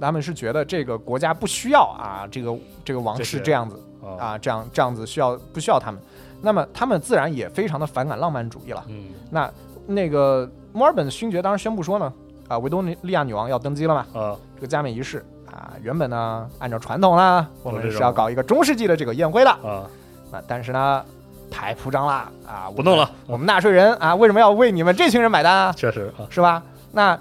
[0.00, 6.00] 他们是觉得这个国家不需要啊这个这个王室这样子啊，啊这样这样子需要不需要他们？
[6.40, 8.84] 那么他们自然也非常的反感浪漫主义了。
[8.88, 9.50] 嗯那
[9.86, 12.12] 那个墨尔本勋爵当时宣布说呢，
[12.46, 19.84] 啊维多利亚女王要登基了嘛，啊这个加冕仪式啊，原本呢按照传统啦，我们是要搞一个中世纪的这个宴会的，啊，
[20.30, 21.04] 那，但是呢
[21.50, 22.12] 太铺张了
[22.46, 25.72] 啊，不弄了我们我们纳税人啊，为什么要为你们这群人买单啊？
[25.72, 26.62] 确实啊，是吧？
[26.92, 27.18] 那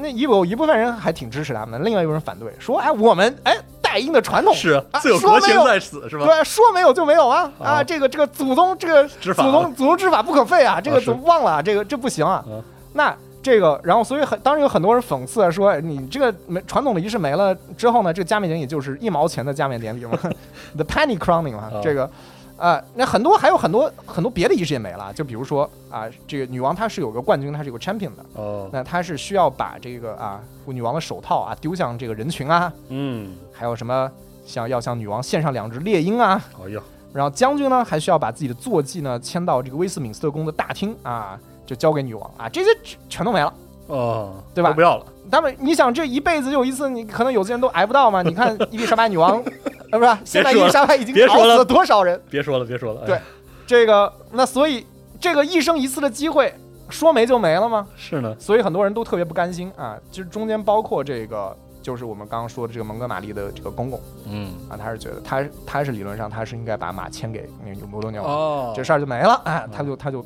[0.00, 6.24] 那有一部分人还挺支持他们的，另外一部分人反对，说哎我们哎代英的传统是自有国情在此是吧？
[6.24, 7.66] 对，说没有就没有啊啊！
[7.66, 10.80] 啊这个这个祖宗这个祖宗祖宗之法不可废啊！
[10.80, 11.62] 这个怎么忘了啊？
[11.62, 12.62] 这个这不行啊啊！
[12.94, 20.16] 那这个，然后所以很当时有很多人讽刺啊，说你这个没传统的仪式没了之后呢，这个加冕典礼就是一毛钱的加冕典礼嘛，
[20.76, 22.08] the penny crowning 嘛啊，这个。
[22.60, 34.10] 啊、那很多还有很多很多别的仪式也没了，就比如说啊、这个女王她是有个冠军，她是有个 champion 的，哦，那她是需要把这个啊女王的手套啊丢向这个人群啊，嗯，还有什么
[34.44, 36.82] 像要向女王献上两只猎鹰啊，哎呀，
[37.14, 42.70] 然后将军呢，还需要把自己的坐骑呢迁到这个威斯敏斯特宫的大厅啊，就交给女王啊，这些
[43.08, 43.52] 全都没了。
[43.86, 44.70] 哦，对吧？
[44.70, 48.22] 都不要了，他们，你想这一辈子就一次，你可能有些人都挨不到嘛。
[48.22, 49.42] 你看伊丽莎白女王，
[49.92, 52.20] 呃，不是，现在伊丽莎白已经别说了搞死了多少人？
[52.28, 53.20] 别说了，别说了，哎对
[53.66, 54.84] 这个，那所以
[55.20, 56.52] 这个一生一次的机会，
[56.88, 57.86] 说没就没了吗？
[57.96, 59.96] 是呢，所以很多人都特别不甘心啊。
[60.10, 70.24] 就是中间包括这个就是我们刚刚说的这个蒙哥马利的这个公公嗯，啊，他是觉得他他是理论上他是应该把马签给那个摩多鸟王，哦，这事儿就没了，哎，他就他就。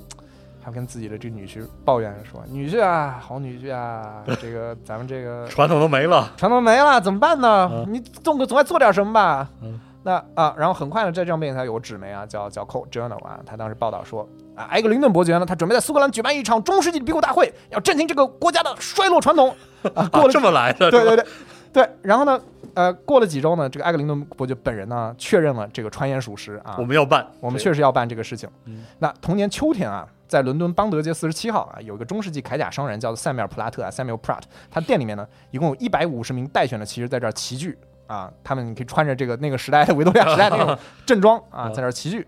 [0.64, 7.68] 他跟自己的这个女婿抱怨说：“女婿啊，好女婿啊，这个 咱们这个 传统都没了，传统没了，怎么办呢？
[7.70, 9.48] 嗯你总总该做点什么吧？
[9.62, 19.48] 嗯那啊，然后很快呢，在这张背景下有个纸媒啊，叫叫 Cold Journal 啊，他当时报道说啊，埃格林顿伯爵呢，他准备在苏格兰举办一场中世纪的比武大会，要振兴这个国家的衰落传统
[19.94, 20.06] 啊。
[20.08, 21.26] 过啊了 这么来的，对对对
[21.72, 22.38] 对，然后呢，
[22.74, 28.46] 呃，过了几周呢，这个埃格林顿伯爵本人呢确认了这个传言属实啊，我们要办，我们确实要办这个事情。
[28.66, 42.26] 嗯那同年秋天啊，在伦敦邦德街四十七号啊，有一个中世纪铠甲商人叫做塞缪尔·普拉特啊 （Samuel Pratt），他店里面呢，一共有一百五十名待选的骑士在这儿齐聚啊，他们可以穿着这个那个时代的维多利亚时代那种 正装啊，在这儿齐聚。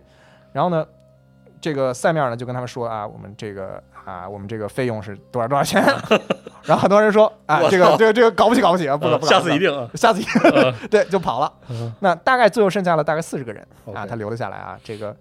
[0.53, 0.87] 然后呢，
[1.61, 5.83] 这个塞缪尔呢就跟他们说啊，我们这个啊，我们这个费用是多少多少钱？
[6.65, 11.53] 然后很多人说啊，这个这个这个搞不起搞不起啊，不不可，下次一定啊，下次一定嗯对就跑了。
[11.69, 14.79] 嗯那大概最后剩下了大概四十个人啊，他留了下来啊。
[14.83, 15.15] 这个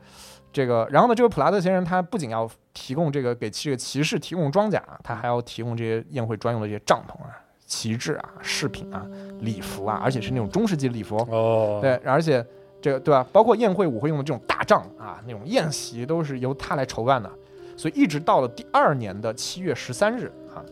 [0.55, 7.35] 这个，然后呢，这个普拉特先生他不仅要提供这个给这个骑士提供装甲，他还要提供这些宴会专用的这些帐篷啊、
[7.65, 9.05] 旗帜啊、饰品啊、
[9.41, 11.17] 礼服啊，而且是那种中世纪的礼服。
[11.29, 12.41] 哦，对，而且
[12.81, 13.27] 这个对吧？
[13.33, 17.29] 包括宴会舞会用的这种大帐啊，那种宴席都是由他来筹办的。
[17.75, 20.63] 所以一直到了第二年的七月十三日啊，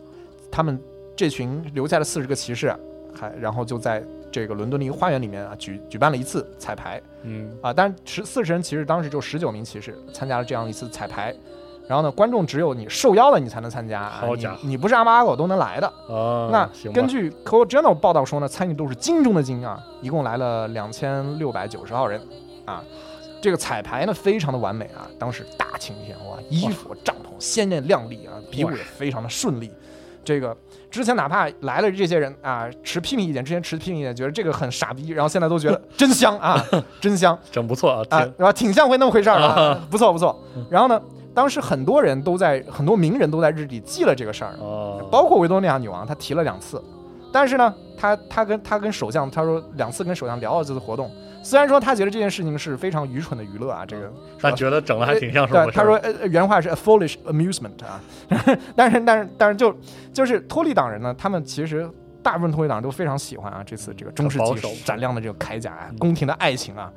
[0.50, 0.80] 他们
[1.14, 2.78] 这群留下的四十个骑士啊，
[3.14, 4.02] 还然后就在
[4.34, 11.32] 这个伦敦的一个花园里面啊举举办了一次彩排嗯，啊，但是十四十人骑士当时就十九名骑士参加了这样一次彩排。
[11.86, 14.20] 然后呢，观众只有你受邀了，你才能参加啊！
[14.22, 15.86] 你好家伙你不是阿猫阿狗都能来的。
[16.08, 22.20] 啊，那根据《c o Journal》报道说呢，参与度是精中的精啊，一共来了两千六百九十号人
[22.64, 22.82] 啊。
[23.40, 29.70] 这个彩排呢非常的完美啊，当时大晴天哇，衣服帐篷鲜艳亮丽啊，比武也非常的顺利。
[30.24, 30.56] 这个
[30.90, 36.60] 之前哪怕来了这些人啊，持批评意见，之前持批评意见，觉得这个很傻逼，然后现在都觉得 真香啊，
[37.00, 37.38] 真香。
[37.52, 38.52] 整不错啊，啊，挺对吧？
[38.52, 40.36] 挺像会那么回事儿啊，不错不错。
[40.70, 41.00] 然后呢，
[41.34, 46.82] 当时很多人都在，很多名人都在日记记了这个事儿，哦，包括维多利亚女王，她提了两次，
[47.32, 51.10] 但是呢，她她跟她跟首相，她说两次跟首相聊了这次活动，
[51.44, 55.84] 虽然说他觉得这件事情是非常愚蠢的娱乐啊，这个他觉得整的还挺像是对，回事儿。
[55.84, 58.00] 他说原话是 a foolish amusement 啊，
[58.74, 59.76] 但是但是但是就
[60.10, 61.86] 就是托利党人呢，他们其实
[62.22, 66.90] 大部分托利党人都非常喜欢啊这次这个中世纪闪亮的这个铠甲啊嗯，宫廷的爱情啊，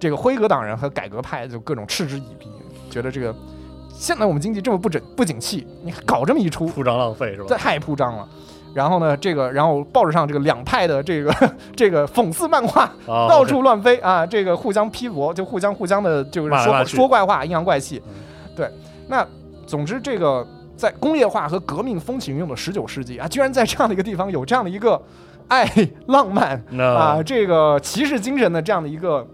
[0.00, 2.50] 这个辉格党人和改革派就各种嗤之以鼻，
[2.90, 3.32] 觉得这个
[3.88, 7.56] 现在我们经济这么不整不景气，你搞这么一出，铺张浪费是吧？
[7.56, 8.28] 太铺张了。
[8.74, 11.32] 然后呢，这个，然后报纸上这个两派的这个
[11.76, 18.14] 这个讽刺漫画啊到处乱飞啊，这个互相批驳，就互相互相的就是说说怪话，阴阳怪气嗯。
[18.56, 18.70] 对，
[19.08, 19.26] 那
[19.66, 20.46] 总之这个
[20.76, 25.00] 在工业化和革命风起云涌的十九世纪啊，居然在这样的一个地方有这样的一个
[25.48, 25.66] 爱
[26.08, 29.26] 浪漫啊，这个骑士精神的这样的一个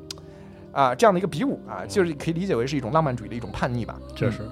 [0.72, 3.96] 啊这样的一个比武啊，就是可以理解为是一种浪漫主义的一种叛逆吧。
[4.14, 4.48] 确实，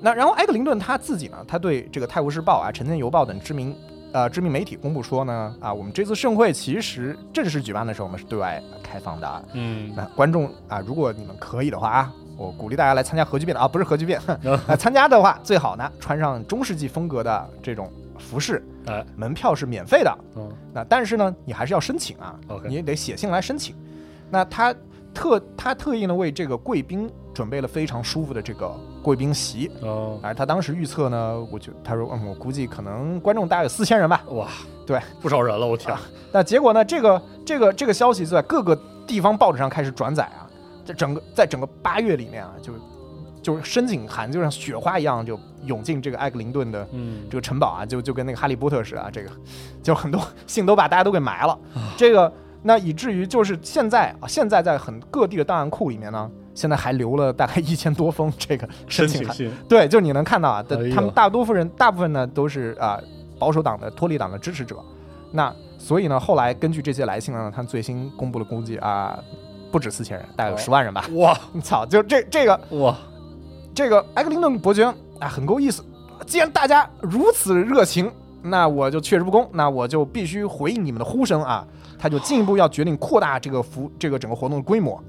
[0.00, 3.74] 那然后埃克林顿他自己呢，他对这个《泰晤士报》啊、《晨间邮报》等知名
[4.12, 9.44] 呃知名媒体公布说呢，啊，我们这次盛会其实正式举办的时候，我们是对外开放的。
[9.52, 14.20] 嗯那观众啊，如果你们可以的话啊，我鼓励大家来参加核聚变的啊，不是核聚变，
[14.66, 20.18] 啊，参加的话最好呢穿上中世纪风格的这种服饰，哎，门票是免费的。
[20.36, 23.74] 嗯那但是呢，你还是要申请啊你也得写信来申请。
[24.30, 24.74] 那他
[25.12, 28.72] 特他特意呢为这个贵宾准备了非常舒服的这个
[29.02, 34.22] 贵宾席，哦，哎，他当时预测呢，我觉他说，嗯，我估计可能观众大概有四千人吧。
[34.28, 34.48] 哇，
[34.86, 35.94] 对，不少人了，我天。
[35.94, 36.00] 啊，
[36.32, 40.46] 那结果呢，这个这个这个消息在各个地方报纸上开始转载啊，
[40.84, 42.72] 在整个在整个八月里面啊，就
[43.40, 47.22] 就是申请函就像雪花一样就涌进这个艾格林顿的嗯。
[47.30, 49.30] 这个城堡啊，就就跟那个哈利波特似的啊，这个
[49.82, 51.58] 就很多信都把大家都给埋了。
[51.96, 52.30] 这个
[52.62, 59.36] 那以至于就是现在啊，现在在很各地的档案库里面呢，现在还留了大概一千多封这个申请函。
[59.36, 62.98] 请信，对，就你能看到啊，哎他们大多数人，大部分呢都是啊、
[63.38, 64.76] 保守党的脱离党的支持者。
[65.30, 69.16] 那所以呢，后来根据这些来信呢，他们最新公布了估计啊、
[69.70, 71.04] 不止四千人，大概有哦十万人吧。
[71.12, 72.96] 哇 操，就这这个哇，
[73.72, 74.84] 这个埃克林顿伯爵
[75.20, 75.84] 啊，很够意思。
[76.26, 78.10] 既然大家如此热情，
[78.42, 81.64] 那我就确实不公，那我就必须回应你们的呼声啊！
[82.00, 85.02] 他就进一步要决定扩大这个服这个整个活动的规模。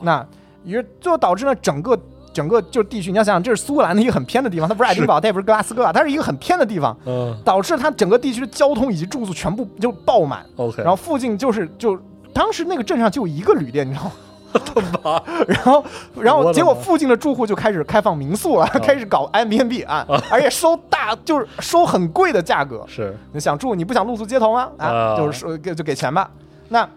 [0.00, 0.26] 那
[0.64, 1.98] 也最后导致呢，整个
[2.32, 11.98] 整个就是地区，你要想想，这是苏格兰的一个很偏的地方，它不是爱丁堡，它也不是格拉斯哥啊，它是一个很偏的地方，嗯导致它整个地区的交通以及住宿全部就爆满，，OK，然后附近就是就
[12.32, 14.12] 当时那个镇上就一个旅店，你知道吗？
[15.48, 15.84] 然后
[16.14, 24.70] 然后结果附近的住户就开始开放民宿了， 开始搞 Airbnb 啊，而且收大就是收很贵的价格，是你想住，你不想露宿街头吗？
[24.78, 26.30] 啊，啊就是说给就给钱吧。
[26.68, 26.88] 那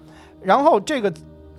[0.42, 1.12] 然后这个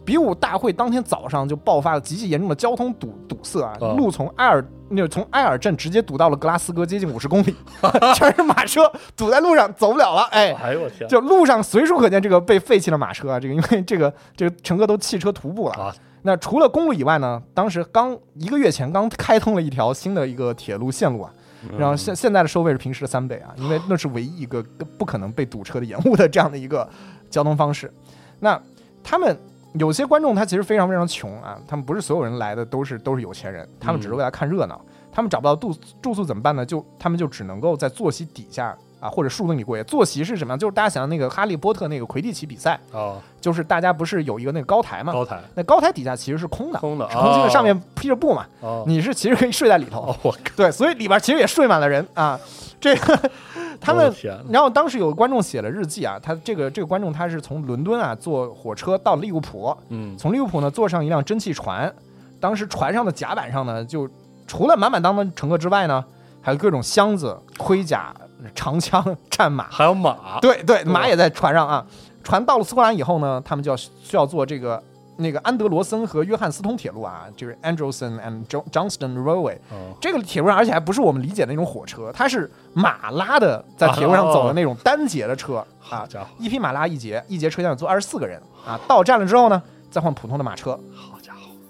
[0.09, 7.55] 比武大会当天早上就爆发了极其严重的交通堵堵塞啊，啊路从埃尔那个从埃尔镇直接堵到了格拉斯哥，接近五十公里，
[8.17, 10.23] 全是马车堵在路上走不了了。
[10.31, 15.75] 哎，哎呦我天，就路上随处可见这个被废弃的马车啊，这个因为这个这个乘客都弃车徒步了。
[15.75, 21.31] 啊那除了公路以外呢，当时刚一个月前刚开通了一条新的一个铁路线路啊，
[21.71, 24.61] 嗯然后现现在的收费是平时的三倍啊，因为那是唯一一个
[24.99, 26.87] 不可能被堵车的延误的这样的一个
[27.31, 27.93] 交通方式。
[28.41, 28.61] 那
[29.05, 29.39] 他们
[29.79, 34.81] 有些观众他其实非常非常穷啊，他们不是所有人来的都是都是有钱人，他们只是为了看热闹，
[35.13, 36.65] 他们找不到住住宿怎么办呢？
[36.65, 39.85] 就他们就只能够在坐席底下啊或者树林里过夜。
[39.85, 40.59] 坐席是什么样？
[40.59, 45.13] 就是大家想象那个哈利波特那个魁地奇比赛，啊就是大家不是有一个那个高台嘛？
[45.13, 50.01] 高台那高台底下其实是空的，空的是空心的，哦上面披着布嘛，哦你是其实可以睡在里头。
[50.01, 52.39] 哦我靠，对，所以里边其实也睡满了人啊。
[52.81, 53.31] 这个
[53.81, 54.13] 他们
[54.51, 61.93] 然后当时有个观众写了日记啊，他这个这个观众他是从伦敦啊坐火车到利物浦，嗯从利物浦呢坐上一辆蒸汽船，
[62.39, 64.09] 当时船上的甲板上呢，就
[64.47, 66.05] 除了满满当当乘客之外呢，
[66.41, 68.15] 还有各种箱子、盔甲、
[68.55, 71.85] 长枪、战马，还有马，对对，马也在船上啊。
[72.23, 74.83] 船到了苏格兰以后呢，他们就要需要坐这个
[75.17, 79.57] 那个安德罗森和约翰斯通铁路啊，就是 Andrelson and Jo- Johnston Railway。
[79.71, 86.07] 哦这个铁路上，而且还不是我们理解的那种火车，它是马拉的，在铁路上走的那种单节的车啊
[86.39, 88.79] 一匹马拉一节，一节车厢有坐二十四个人啊。
[88.87, 89.61] 到站了之后呢，
[89.91, 90.79] 再换普通的马车。
[90.95, 91.18] 好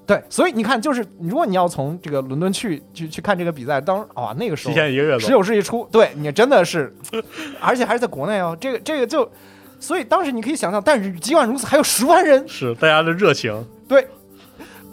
[0.09, 5.21] 对，所以你看，就是如果你要从这个伦敦去去去看这个比赛，当哇那个时候提前一个月走。
[5.21, 6.91] 十九世纪初，对你真的是，
[7.61, 9.31] 而且还是在国内哦，这个这个就，
[9.79, 13.63] 所以当时你可以想象，但是尽管如此，还有十万人，是大家的热情。
[13.87, 14.09] 对，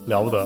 [0.08, 0.46] 了不得，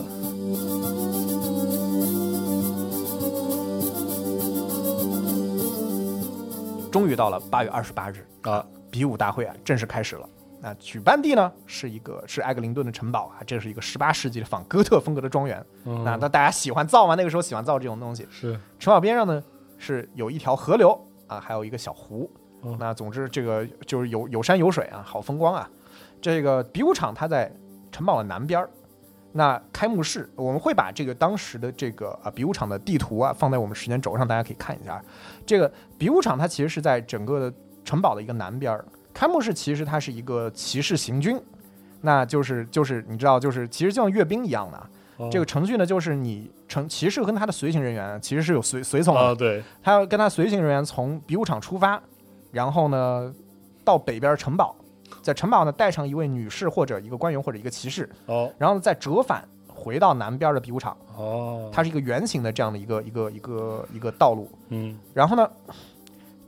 [6.92, 10.30] 终于到了八月二十八日啊，比武大会啊正式开始了。
[10.62, 15.66] 那举办地呢是一个是艾格林顿的城堡啊，这是一个十八世纪的仿哥特风格的庄园。
[15.86, 17.16] 嗯那那大家喜欢造吗？
[17.16, 18.28] 那个时候喜欢造这种东西。
[18.30, 19.42] 是城堡边上呢
[19.78, 22.30] 是有一条河流啊，还有一个小湖。
[22.62, 25.70] 哦那总之这个就是有有山有水啊，好风光啊。
[26.22, 27.50] 这个比武场它在
[27.90, 28.70] 城堡的南边儿。
[29.32, 35.02] 那开幕式我们会把这个当时的这个啊比武场的地图啊放在我们时间轴上，大家可以看一下。
[35.46, 37.54] 这个比武场它其实是在整个的
[37.86, 38.84] 城堡的一个南边儿。
[39.20, 41.38] 开幕式其实它是一个骑士行军，
[42.00, 52.02] 那就是就是你知道就是其实就像阅兵一样的这个程序呢，就是你乘骑士跟他的随行人员其实是有随随从的，啊对，他要跟他随行人员从比武场出发，
[52.54, 53.36] 然后呢
[53.84, 54.74] 到北边城堡，
[55.22, 58.50] 在城堡呢带上一位女士或者一个官员或者一个骑士，哦。
[58.58, 64.50] 然后再折返回到南边的比武场，哦，它是一个圆形的这样的一个一个一个一个道路。
[64.70, 64.98] 嗯。
[65.14, 65.46] 然后呢，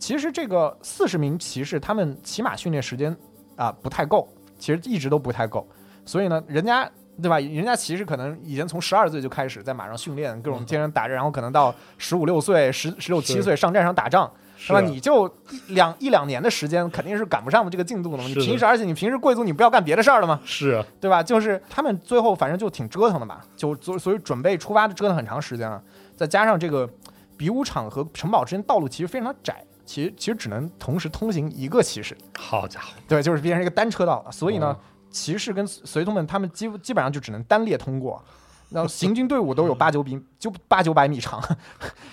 [0.02, 3.16] 其实这个四十名骑士他们骑马训练时间
[3.56, 4.28] 啊不太够，
[4.58, 5.66] 其实一直都不太够，
[6.04, 6.90] 所以呢，人家
[7.22, 7.40] 对吧？
[7.40, 14.82] 人家骑士可能已经从十二岁就开始在马上训练，各种天天打着，然后可能到十五六岁、十十六七岁上战场打仗，是是吧？
[14.82, 15.28] 你就
[15.68, 18.24] 一两一两年的时间，肯定是赶不上的这个进度的嘛。
[18.24, 20.42] 你平时，而且你平时贵族你不要干别的事儿了吗？
[20.44, 21.22] 是啊对吧？
[21.22, 25.80] 就是他们最后反正就挺折腾的吧，就所所以准备出发的折腾很长时间了，
[26.16, 26.90] 再加上这个
[27.38, 34.22] 比武场和城堡之间道路其实非常窄，其实其实只能同时通行一个骑士，好家伙，对，就是变成一个单车道。
[34.24, 34.78] 了，所以呢，哦。
[35.12, 38.24] 骑士跟随从们他们基基本上就只能单列通过。
[38.70, 41.44] 那行军队伍都有八九比 就八九百米长，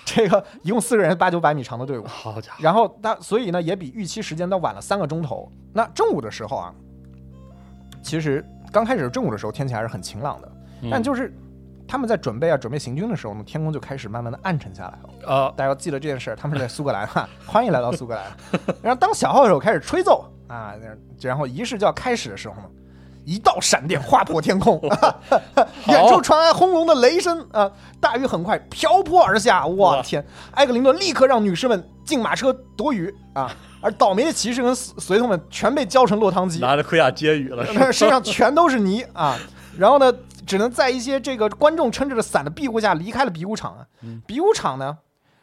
[0.03, 5.49] 这个一共四个人八九百米长的队伍，好家伙，然后那所以呢，也比预期时间都晚了三个钟头。
[5.71, 6.75] 那正午的时候啊，
[8.03, 10.51] 其实刚开始正午的时候天气还是很晴朗的，
[10.81, 10.89] 嗯。
[10.91, 11.33] 但就是
[11.89, 15.33] 他们在准备啊准备行军的时候呢，天空就开始慢慢的暗沉下来了。
[15.35, 18.25] 啊大家要记得这件事儿，他们是在苏格兰哈， 欢迎来到苏格兰。
[18.83, 20.75] 然后当小号手开始吹奏啊，
[21.19, 22.63] 然后仪式就要开始的时候呢，
[23.25, 24.79] 一道闪电划破天空，
[25.89, 29.65] 远处传来轰隆的雷声啊，大雨很快瓢泼而下。
[29.65, 30.23] 我哇天！
[30.51, 39.35] 埃格林顿立刻让女士们进马车躲雨啊，而倒霉的骑士跟随随从们全被浇成落汤鸡，拿着盔甲接雨了，身上全都是泥啊。
[39.77, 40.11] 然后呢，
[40.49, 43.85] 只能在一些这个观众撑着的伞的庇护下离开了比武场啊。
[44.25, 44.97] 比武场呢，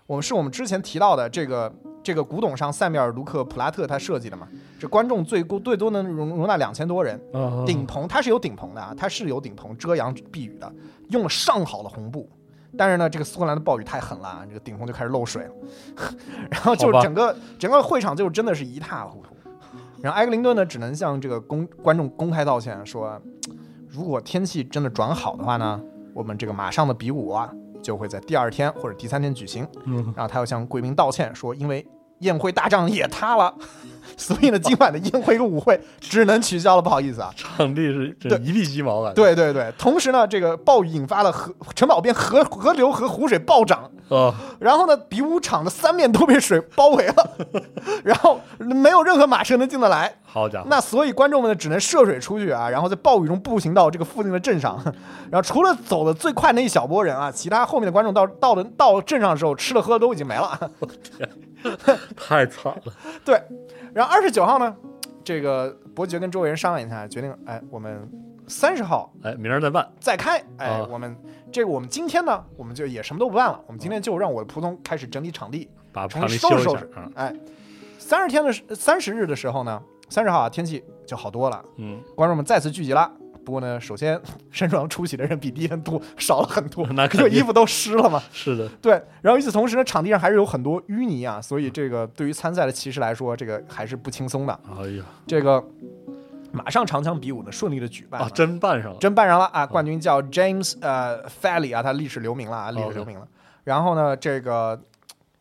[0.04, 4.48] 我们是我们之前提到的这个这个古董商塞缪尔·卢克·普拉特他设计的嘛，
[4.80, 7.14] 这观众最多最多能容容纳两千多人。
[7.32, 10.72] 啊顶棚它是有顶棚的啊，它是有顶棚遮阳避雨的，
[11.10, 12.28] 用了上好的红布。
[12.76, 15.52] 但是呢，这个苏格兰的暴雨太狠了啊，这个顶棚就开始漏水了，
[16.50, 19.36] 然后就整个整个会场就真的是一塌糊涂。
[20.02, 23.20] 然后埃格林顿呢，只能向这个公观众公开道歉说，
[23.96, 25.80] 如果天气真的转好的话呢，
[26.12, 27.50] 我们这个马上的比武啊，
[27.82, 29.66] 就会在第二天或者第三天举行。
[29.86, 31.86] 嗯，然后他又向贵宾道歉说，因为
[32.20, 33.54] 宴会大帐也塌了，
[34.16, 37.30] 所以呢，今晚的宴会跟舞会只能取消了，不好意思啊。
[37.36, 39.12] 场地是这一地鸡毛啊。
[39.14, 47.30] 对对对，同时呢，这个暴雨引发了河城堡边河河流和湖水暴涨，哦，然后呢，比武场的三面都被水包围了，
[48.04, 50.14] 然后没有任何马车能进得来。
[50.24, 54.78] 好家伙，那所以观众们呢只能涉水出去啊，然后在暴雨中步行到这个附近的镇上，
[55.30, 60.70] 然后除了走的最快那一小波人啊，其他后面的观众到到了到镇上的时候，吃的喝的都已经没了。
[62.16, 62.92] 太惨了。
[63.24, 63.40] 对，
[63.94, 64.74] 然后二十九号呢，
[65.24, 68.08] 这个伯爵跟周围人商量一下，决定，哎，我们
[68.46, 69.88] 三十号哎，明儿再办。
[70.00, 71.16] 再开，哎，啊我们
[71.50, 76.88] 这个我们今天呢，我们就也什么都不办了，我们今天就让我的仆从开始整理场地，把重场地收拾收拾。
[77.14, 77.34] 哎，
[77.98, 83.10] 三十天的三十日的时候呢，三十号啊天气就好多了，嗯，观众们再次聚集了。
[83.46, 84.20] 不过呢，首先
[84.50, 88.20] 身上出席的人比第一天多少了很多， 那肯定因为衣服都湿了嘛。
[88.32, 94.60] 是的，对，然后与此同时呢，场地上还是有很多淤泥啊，所以这个对于参赛的骑士来说，这个还是不轻松的。
[94.76, 95.64] 哎呀，这个
[96.50, 98.98] 马上长枪比武呢顺利的举办啊，真办上了。
[98.98, 99.64] 真办上了啊！
[99.64, 103.28] 冠军叫 James 呃 Fally 啊，他历史留名了啊，历史留名了。
[103.62, 104.80] 然后呢，这个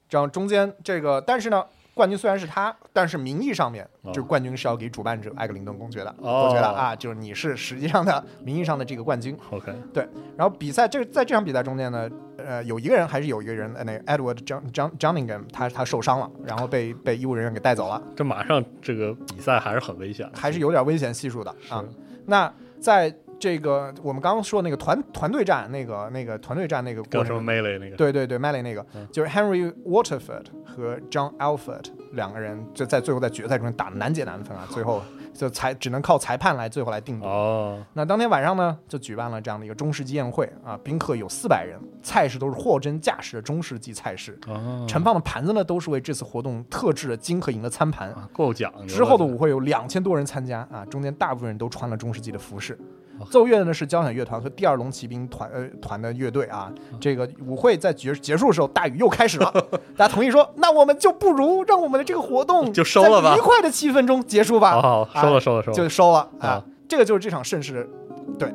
[0.08, 1.64] 这样中间这个，但是呢，
[1.96, 9.36] 冠军虽然是他，但是名义上面哦这个冠军是要给主办者艾格林顿公爵的，哦公爵的啊，就是你是实际上的名义上的这个冠军。
[9.50, 18.02] OK，对然后比赛这个在这场比赛中间呢，呃，有一个人还是有一个人，呃，那个 Edward John John Johningham 他他受伤了，然后被被医务人员给带走了。
[18.14, 21.82] 这马上这个比赛还是很危险，还是有点危险系数的啊。
[22.26, 23.10] 那在
[23.40, 27.96] 这个我们刚刚说那个团团队战，那个那个团队战那个过跟什么程，melee 那个。
[27.96, 35.02] 对对对 m a l e y 那个嗯就是 Henry Waterford 和 John Alford 两个人就在最后在决赛中打的难解难分啊，最后
[35.34, 37.28] 就裁只能靠裁判来最后来定夺。
[37.28, 48.10] 哦，那当天晚上呢，就举办了这样的一个中世纪宴会啊，宾客有四百人，菜式都是货真价实的中世纪菜式，哦，盛放的盘子呢都是为这次活动特制的金和银的餐盘。
[48.12, 48.96] 啊够讲究。
[48.96, 52.95] 之后的舞会有两千多人参加啊，中间大部分人都穿了中世纪的服饰哦。
[53.30, 56.72] 奏乐的呢是交响乐团和第二龙骑兵团呃团的乐队啊。
[56.92, 59.52] 嗯这个舞会在结结束的时候，大雨又开始了，
[59.96, 64.82] 大家同意说，那我们就不如让我们的这个活动就收了吧在愉快的气氛中结束吧。
[64.82, 66.66] 好好收了收了收了，就收了啊啊。
[66.88, 67.90] 这个就是这场盛世，
[68.38, 68.54] 对。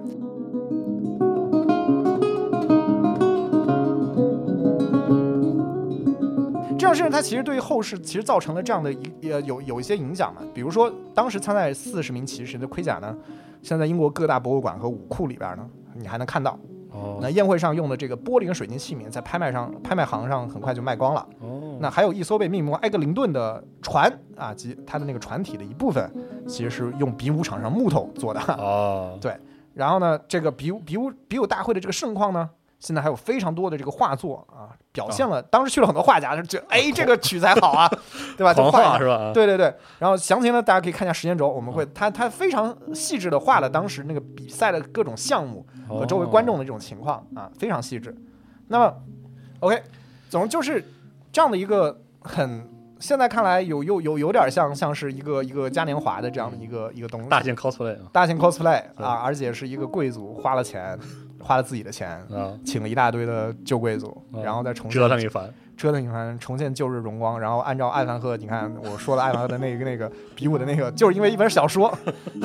[6.78, 13.14] 这场盛世它其实对于后世其实造成了这样的一呃有有一些影响嘛，比如说当时参赛四十名骑士的盔甲呢，
[13.62, 16.58] 现在英国各大博物馆和武库里边呢，你还能看到。
[16.92, 21.24] 哦那宴会上用的这个玻璃跟水晶器皿，在拍卖上拍卖行上很快就卖光了。
[21.38, 26.10] 哦，那还有一艘被命名为埃格林顿的船啊，及它的那个船体的一部分，
[26.48, 28.40] 其实是用比武场上木头做的。
[28.54, 29.36] 哦， 对
[29.72, 32.50] 然后呢，这个比武比武比武大会的这个盛况呢，
[32.80, 37.88] 现在还有非常多的这个画作啊，表现了、当时去了很多画家，就觉得哎这个曲才好啊，
[38.36, 38.52] 对吧？
[38.52, 39.30] 就狂画是吧？
[39.32, 48.14] 对对对，然后详情呢，大家可以看一下时间轴，我们会他他非常细致的画了当时那个比赛的各种项目和周围观众的这种情况啊，非常细致。
[48.68, 48.94] 那么
[49.60, 49.82] ，OK，
[50.28, 50.84] 总之就是
[51.32, 52.68] 这样的一个很
[52.98, 60.98] 现在看来有有有有点像像是一个一个嘉年华的这样的一个一个东西，大型 cosplay 啊大型 cosplay 啊，而且是一个贵族花了钱，
[61.40, 62.10] 花了自己的钱。
[62.32, 71.92] 啊，请了一大堆的旧贵族，嗯然后再重新折腾一番，折腾一番，重现旧日荣光，然后按照艾凡赫，你看我说了艾凡赫的那个那个比武的那个，就是因为一本小说，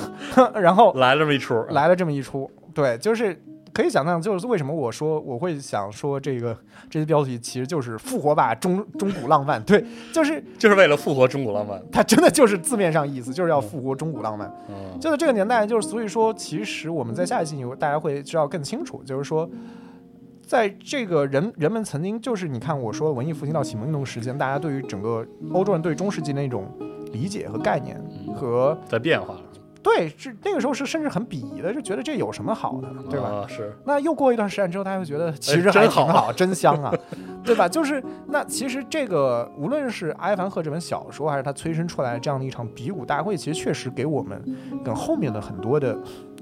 [0.55, 3.39] 然后来了这么一出，来了这么一出，对，就是
[3.75, 6.57] 可以想象，就是为什么我说我会想说这个
[6.89, 11.77] 这些标题其实就是复活吧中中古浪漫，对，就是就是为了复活中古浪漫。
[11.91, 14.49] 它真的就是字面上意思，就是要复活中古浪漫。
[14.69, 19.49] 嗯，就在这个年代，就是所以说，其实我们在下一期大家会知道更清楚，就是说，
[20.41, 26.65] 在这个人人们曾经就是你看我说文艺复兴到启蒙运动时间，大家对于整个欧洲人对中世纪那种
[27.11, 28.01] 理解和概念
[28.33, 29.41] 和在变化了，
[29.85, 33.27] 对是那个时候是甚至很鄙夷的，就觉得这有什么好的，对吧？
[33.29, 36.91] 啊，是那又过一段时间之后，大家会觉得其实还挺好，真香啊，
[37.45, 37.69] 对吧？
[37.69, 44.43] 就是那其实这个无论是埃凡赫这本小说，还是他催生出来这样的一场比武大会，其实确实给我们
[44.83, 45.95] 跟后面的很多的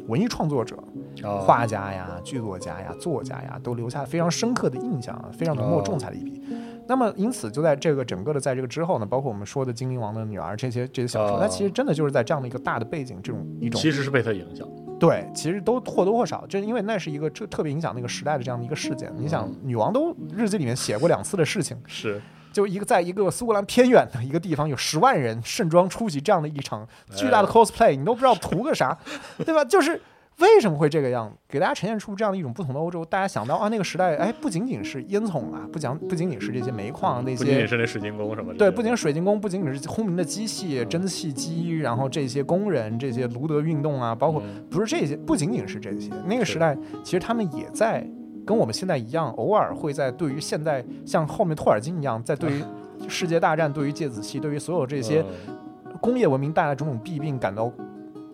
[0.08, 0.76] 文艺创作者、
[1.24, 6.42] 啊画家呀、剧作家呀、作家呀，都留下非常深刻的印象啊，非常浓墨重彩的一笔。
[6.86, 14.68] 那么，因此就在这个整个的在这个之后呢，包括我们说的《精灵王的女儿》这些这些小说，哦它其实真的就是在这样的一个大的背景，这种一种其实是被他影响。
[15.00, 19.12] 对，其实都或多或少，这因为那是一个这特别影响那个时代的这样的一个事件。
[19.18, 22.22] 你想，女王都日记里面写过两次的事情，是，
[22.54, 28.98] 就一个在一个苏格兰偏远的一个地方，有十万人盛装出席这样的一场巨大的 cosplay，你都不知道图个啥，
[29.44, 29.66] 对吧？
[29.66, 30.00] 就是
[30.40, 31.36] 为什么会这个样子？
[31.48, 37.68] 给大家呈现出这样的一种不同的欧洲，大家想到啊，那个时代，哎，不仅仅是烟囱啊，不讲不仅仅是这些煤矿那些不仅仅些。
[37.68, 46.10] 是那水晶宫什么的，对，不仅是水晶宫，不仅仅是轰鸣的机器、蒸汽机，然后这些工人、这些卢德运动啊，包括嗯不是这些，不仅仅是这些。
[46.26, 48.08] 那个时代，其实他们也在
[48.46, 52.64] 跟我们现在一样，偶尔会在对于现在，像后面托尔金一样，在对于
[53.08, 55.56] 世界大战、对于芥子气、对于所有这些嗯。
[56.02, 57.72] 工业文明带来种种弊病感到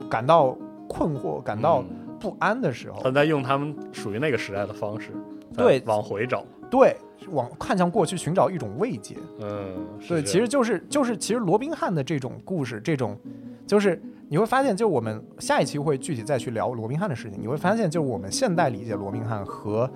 [0.10, 0.58] 感到
[0.88, 1.96] 困惑、感到嗯。
[2.20, 5.12] 不安的时候，他在用他们属于那个时代的方式，
[5.56, 6.94] 对往回找，对，
[7.32, 9.16] 往看向过去寻找一种慰藉。
[9.40, 13.18] 嗯，是对，其实就是就是其实罗宾汉的这种故事，这种
[13.66, 19.90] 就是你会发现，就是我们下一期会具体再去聊罗宾汉的事情，你会发现，就是我们现代理解罗宾汉和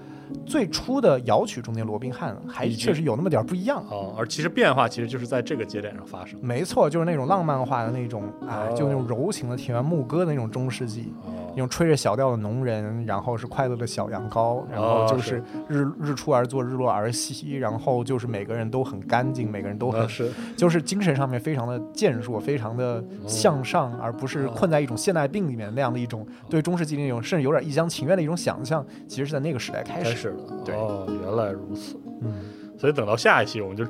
[0.46, 3.84] 最初的摇曲中间罗宾汉还确实有那么点儿不一样。
[3.92, 30.10] 哦，而其实变化其实就是在这个节点上发生，没错，就是那种浪漫化的那种啊，哦就那种柔情的田园牧歌的那种中世纪，那哦，种吹着小调的农人，然后是快乐的小羊羔，然后哦就是日日出而作，日落而息，然后就是每个人都很干净，每个人都很是就是精神上面非常的健硕，非常的向上，而不是困在一种现代病里面那样的一种对中世纪那种甚至有点一厢情愿的一种想象，其实是在那个时代开始。
[30.10, 30.76] 开始了，对。
[30.76, 32.34] 哦，原来如此，嗯，
[32.78, 33.86] 所以等到下一期我们就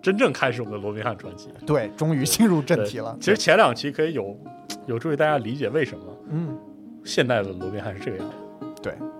[0.00, 3.16] 真正开始我们的罗宾汉传奇对，终于进入正题了。
[3.20, 4.38] 其实前两期可以有
[4.86, 6.56] 有助于大家理解为什么嗯，
[7.04, 8.34] 现代的罗宾汉是这个样子，
[8.82, 9.17] 对，嗯，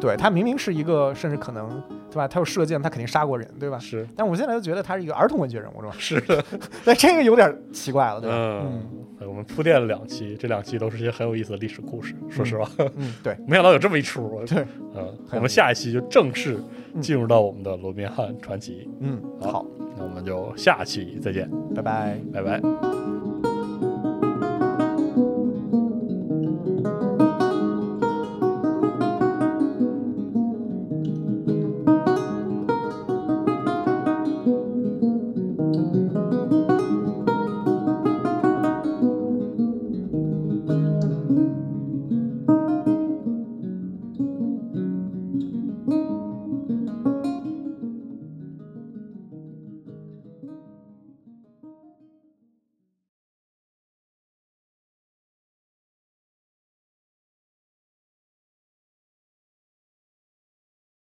[0.00, 1.68] 对他明明是一个，甚至可能
[2.10, 2.28] 对吧？
[2.28, 3.78] 他有射箭，他肯定杀过人，对吧？
[3.78, 5.94] 是但我现在就觉得他是一个儿童文学人物，是吧？
[5.98, 6.44] 是的，
[6.84, 8.36] 但这个有点奇怪了，对吧？
[8.36, 8.82] 嗯，
[9.28, 12.14] 我们铺垫了两期，这两期都是一些很有意思的历史故事。
[12.30, 14.42] 说实话，嗯，对， 没想到有这么一出。
[14.46, 16.58] 对，嗯，我们下一期就正式
[16.94, 18.88] 嗯进入到我们的罗宾汉传奇。
[19.00, 19.64] 嗯，好，
[19.96, 22.16] 那我们就下期再见，拜拜。
[22.32, 22.60] 拜拜。